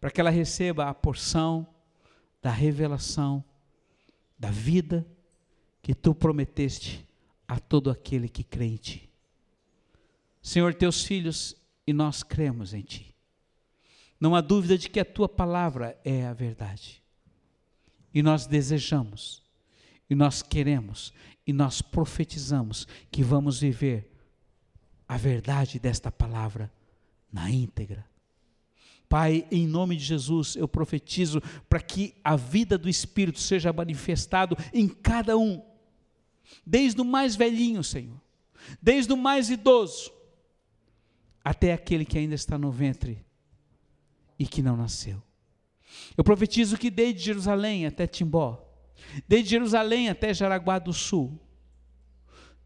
[0.00, 1.66] para que ela receba a porção
[2.40, 3.44] da revelação
[4.38, 5.06] da vida
[5.80, 7.06] que tu prometeste
[7.46, 9.10] a todo aquele que crê em ti.
[10.40, 13.11] Senhor, teus filhos e nós cremos em ti.
[14.22, 17.02] Não há dúvida de que a tua palavra é a verdade.
[18.14, 19.42] E nós desejamos,
[20.08, 21.12] e nós queremos,
[21.44, 24.12] e nós profetizamos que vamos viver
[25.08, 26.72] a verdade desta palavra
[27.32, 28.06] na íntegra.
[29.08, 34.56] Pai, em nome de Jesus, eu profetizo para que a vida do Espírito seja manifestado
[34.72, 35.60] em cada um,
[36.64, 38.20] desde o mais velhinho, Senhor,
[38.80, 40.12] desde o mais idoso,
[41.42, 43.26] até aquele que ainda está no ventre
[44.38, 45.22] e que não nasceu.
[46.16, 48.62] Eu profetizo que desde Jerusalém até Timbó,
[49.28, 51.38] desde Jerusalém até Jaraguá do Sul,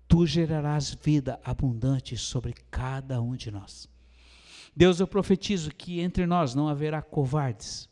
[0.06, 3.88] tu gerarás vida abundante sobre cada um de nós.
[4.74, 7.88] Deus, eu profetizo que entre nós não haverá covardes,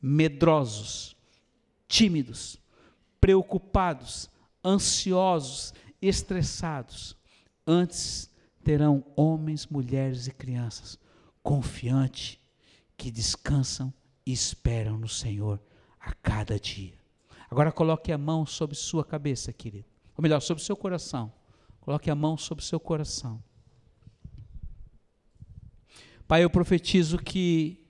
[0.00, 1.16] medrosos,
[1.88, 2.58] tímidos,
[3.20, 4.30] preocupados,
[4.64, 7.16] ansiosos, estressados.
[7.66, 8.30] Antes
[8.64, 10.98] terão homens, mulheres e crianças
[11.42, 12.38] confiantes
[13.02, 13.92] que descansam
[14.24, 15.60] e esperam no Senhor
[15.98, 16.94] a cada dia.
[17.50, 19.86] Agora coloque a mão sobre sua cabeça, querido.
[20.16, 21.32] Ou melhor, sobre seu coração.
[21.80, 23.42] Coloque a mão sobre seu coração.
[26.28, 27.84] Pai, eu profetizo que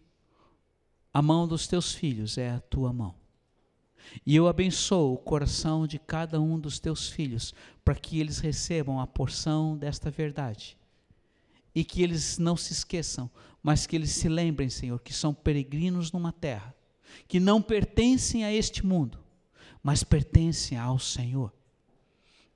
[1.12, 3.14] a mão dos teus filhos é a tua mão.
[4.24, 7.52] E eu abençoo o coração de cada um dos teus filhos,
[7.84, 10.74] para que eles recebam a porção desta verdade.
[11.74, 13.30] E que eles não se esqueçam
[13.62, 16.74] mas que eles se lembrem, Senhor, que são peregrinos numa terra,
[17.28, 19.18] que não pertencem a este mundo,
[19.82, 21.52] mas pertencem ao Senhor.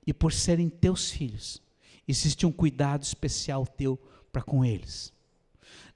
[0.05, 1.61] E por serem teus filhos,
[2.07, 3.97] existe um cuidado especial teu
[4.31, 5.13] para com eles.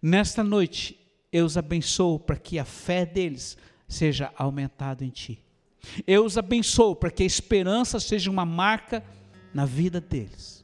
[0.01, 0.99] Nesta noite,
[1.32, 3.57] eu os abençoo para que a fé deles
[3.88, 5.43] seja aumentada em ti.
[6.05, 9.03] Eu os abençoo para que a esperança seja uma marca
[9.53, 10.61] na vida deles.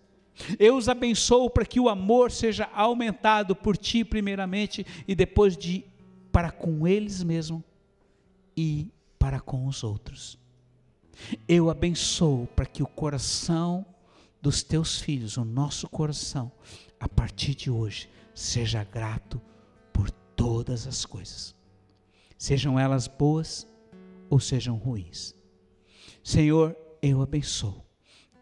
[0.60, 5.84] Eu os abençoo para que o amor seja aumentado por ti, primeiramente, e depois de
[6.32, 7.64] para com eles mesmos
[8.56, 10.38] e para com os outros.
[11.48, 13.86] Eu abençoo para que o coração
[14.42, 16.52] dos teus filhos, o nosso coração,
[17.00, 19.42] a partir de hoje, seja grato
[19.92, 21.56] por todas as coisas,
[22.38, 23.68] sejam elas boas
[24.30, 25.36] ou sejam ruins.
[26.24, 27.84] Senhor, eu abençoo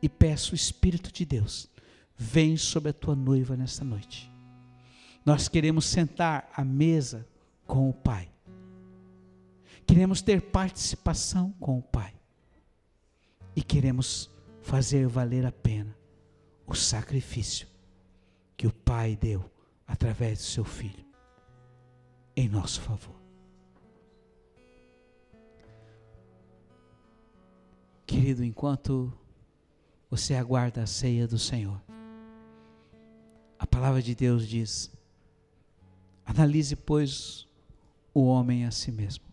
[0.02, 1.70] e peço o Espírito de Deus
[2.18, 4.32] vem sobre a tua noiva nesta noite.
[5.26, 7.28] Nós queremos sentar à mesa
[7.66, 8.30] com o Pai.
[9.86, 12.13] Queremos ter participação com o Pai.
[13.55, 14.30] E queremos
[14.61, 15.95] fazer valer a pena
[16.68, 17.68] o sacrifício
[18.57, 19.49] que o Pai deu
[19.88, 21.05] através do seu Filho
[22.36, 23.16] em nosso favor.
[28.05, 29.11] Querido, enquanto
[30.09, 31.82] você aguarda a ceia do Senhor,
[33.66, 34.91] a palavra de Deus diz:
[36.24, 37.47] Analise, pois,
[38.13, 39.26] o homem a si mesmo.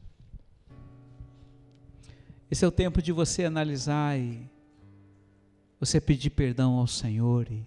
[2.51, 4.51] Esse é o tempo de você analisar e
[5.79, 7.63] você pedir perdão ao Senhor e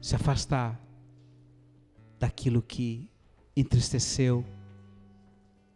[0.00, 0.76] se afastar
[2.18, 3.08] daquilo que
[3.56, 4.44] entristeceu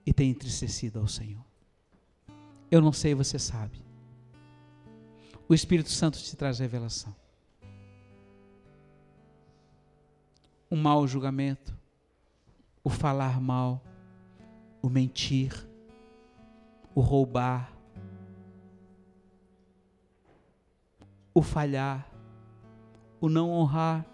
[0.04, 1.44] e tem entristecido ao Senhor.
[2.68, 3.80] Eu não sei, você sabe.
[5.48, 7.19] O Espírito Santo te traz revelação.
[10.70, 11.76] o mau julgamento,
[12.84, 13.82] o falar mal,
[14.80, 15.52] o mentir,
[16.94, 17.72] o roubar,
[21.34, 22.08] o falhar,
[23.20, 24.06] o não honrar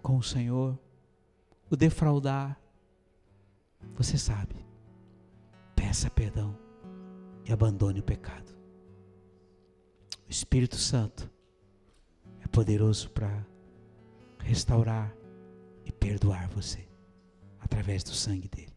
[0.00, 0.78] com o Senhor,
[1.68, 2.56] o defraudar.
[3.96, 4.54] Você sabe,
[5.74, 6.56] peça perdão
[7.44, 8.54] e abandone o pecado.
[10.26, 11.28] O Espírito Santo
[12.40, 13.44] é poderoso para
[14.46, 15.12] restaurar
[15.84, 16.88] e perdoar você
[17.58, 18.75] através do sangue dele.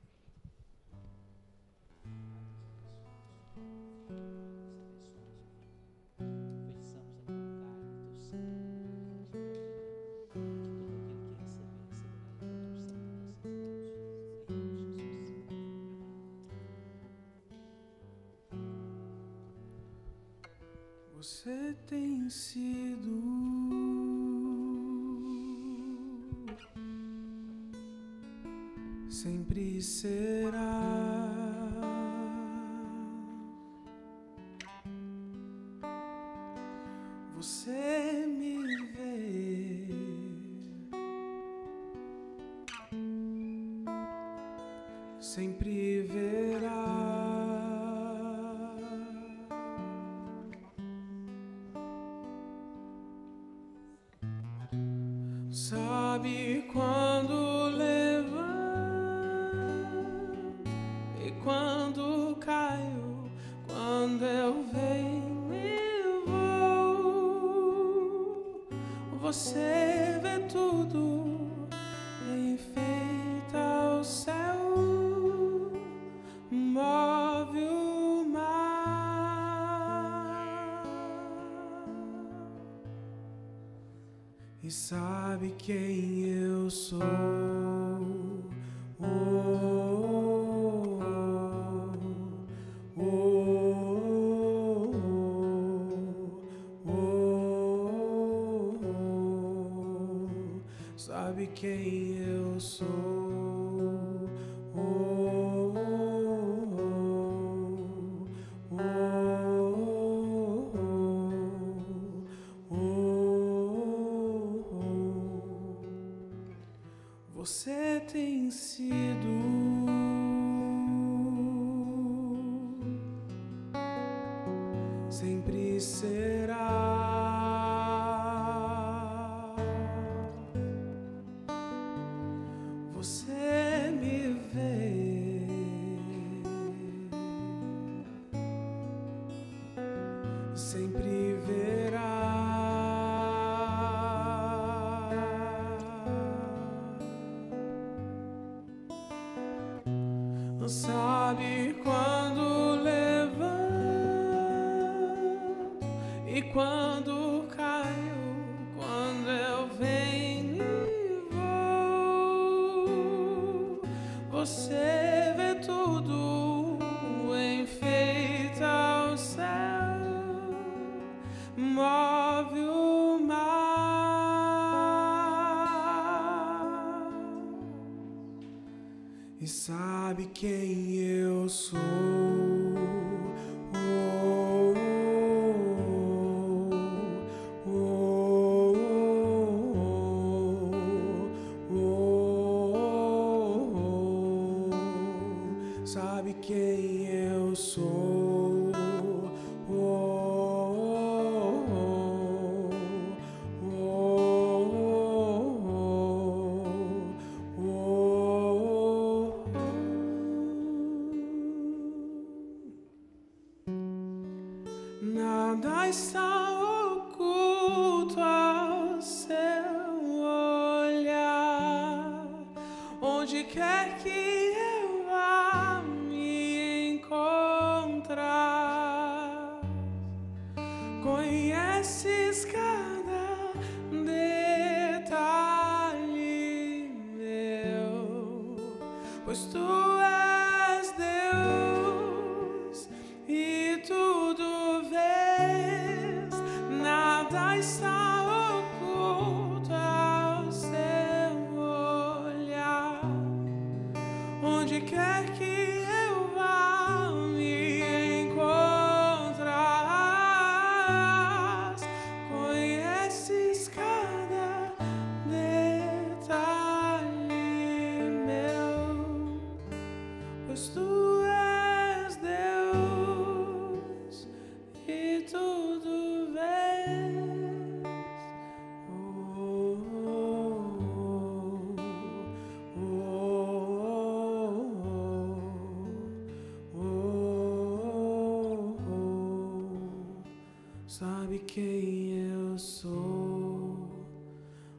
[291.60, 293.76] Quem eu sou.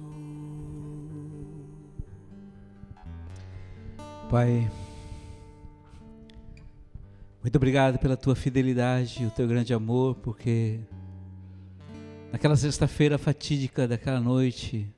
[4.29, 4.71] Pai,
[7.41, 10.79] muito obrigado pela tua fidelidade o teu grande amor, porque
[12.43, 14.93] naquela sexta-feira fatídica daquela noite,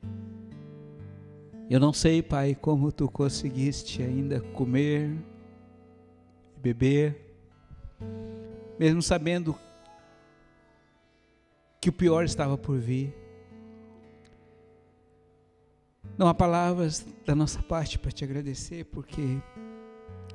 [1.69, 5.15] eu não sei, Pai, como tu conseguiste ainda comer
[6.57, 7.37] beber,
[8.79, 9.55] mesmo sabendo
[11.79, 13.13] que o pior estava por vir.
[16.17, 19.39] Não há palavras da nossa parte para te agradecer, porque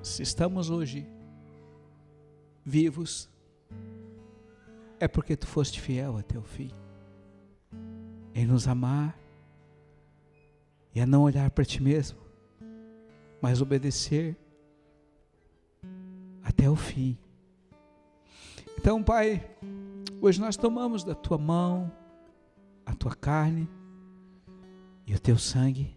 [0.00, 1.04] se estamos hoje
[2.64, 3.28] vivos,
[5.00, 6.70] é porque tu foste fiel até o fim,
[8.34, 9.18] em nos amar
[10.94, 12.18] e a não olhar para ti mesmo,
[13.40, 14.36] mas obedecer
[16.42, 17.16] até o fim.
[18.78, 19.48] Então, Pai,
[20.20, 21.92] hoje nós tomamos da tua mão
[22.84, 23.68] a tua carne
[25.06, 25.96] e o teu sangue,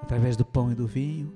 [0.00, 1.32] através do pão e do vinho.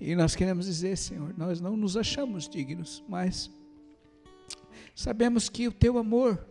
[0.00, 3.50] E nós queremos dizer, Senhor, nós não nos achamos dignos, mas
[4.94, 6.44] sabemos que o teu amor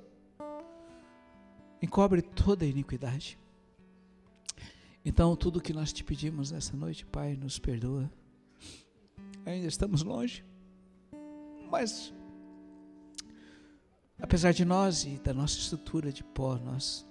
[1.81, 3.37] encobre toda a iniquidade.
[5.05, 8.11] Então, tudo que nós te pedimos nessa noite, Pai, nos perdoa.
[9.45, 10.43] Ainda estamos longe,
[11.71, 12.13] mas
[14.19, 17.07] apesar de nós e da nossa estrutura de pó, nós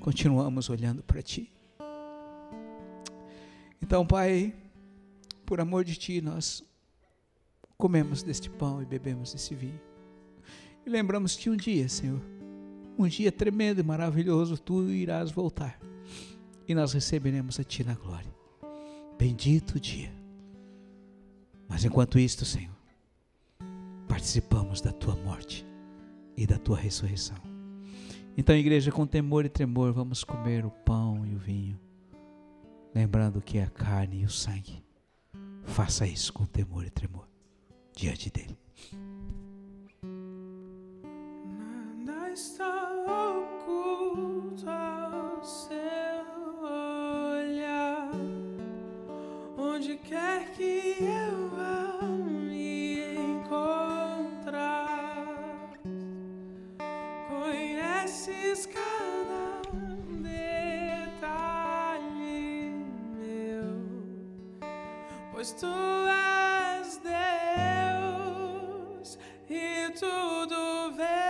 [0.00, 1.52] continuamos olhando para Ti.
[3.82, 4.54] Então, Pai,
[5.44, 6.64] por amor de Ti, nós
[7.76, 9.80] comemos deste pão e bebemos desse vinho.
[10.86, 12.22] E lembramos que um dia, Senhor,
[12.98, 15.78] um dia tremendo e maravilhoso, Tu irás voltar
[16.66, 18.32] e nós receberemos a Ti na glória.
[19.18, 20.12] Bendito dia.
[21.68, 22.74] Mas enquanto isto, Senhor,
[24.08, 25.66] participamos da Tua morte
[26.36, 27.36] e da Tua ressurreição.
[28.36, 31.78] Então, igreja, com temor e tremor, vamos comer o pão e o vinho,
[32.94, 34.82] lembrando que é a carne e o sangue.
[35.64, 37.28] Faça isso com temor e tremor
[37.94, 38.58] diante dele.
[42.32, 45.82] Está oculto ao seu
[46.62, 48.10] olhar.
[49.58, 54.48] Onde quer que eu vá me encontrar,
[57.28, 59.60] conheces cada
[60.22, 61.26] detalhe
[63.14, 63.76] meu,
[65.32, 67.22] pois tu és Deus
[69.50, 71.21] e tudo vês,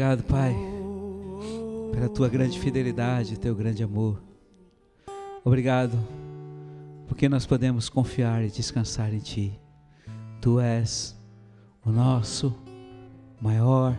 [0.00, 0.56] Obrigado, Pai,
[1.92, 4.18] pela tua grande fidelidade, teu grande amor.
[5.44, 5.92] Obrigado,
[7.06, 9.60] porque nós podemos confiar e descansar em Ti.
[10.40, 11.14] Tu és
[11.84, 12.56] o nosso
[13.42, 13.94] maior,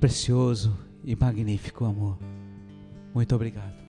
[0.00, 2.16] precioso e magnífico amor.
[3.12, 3.76] Muito obrigado.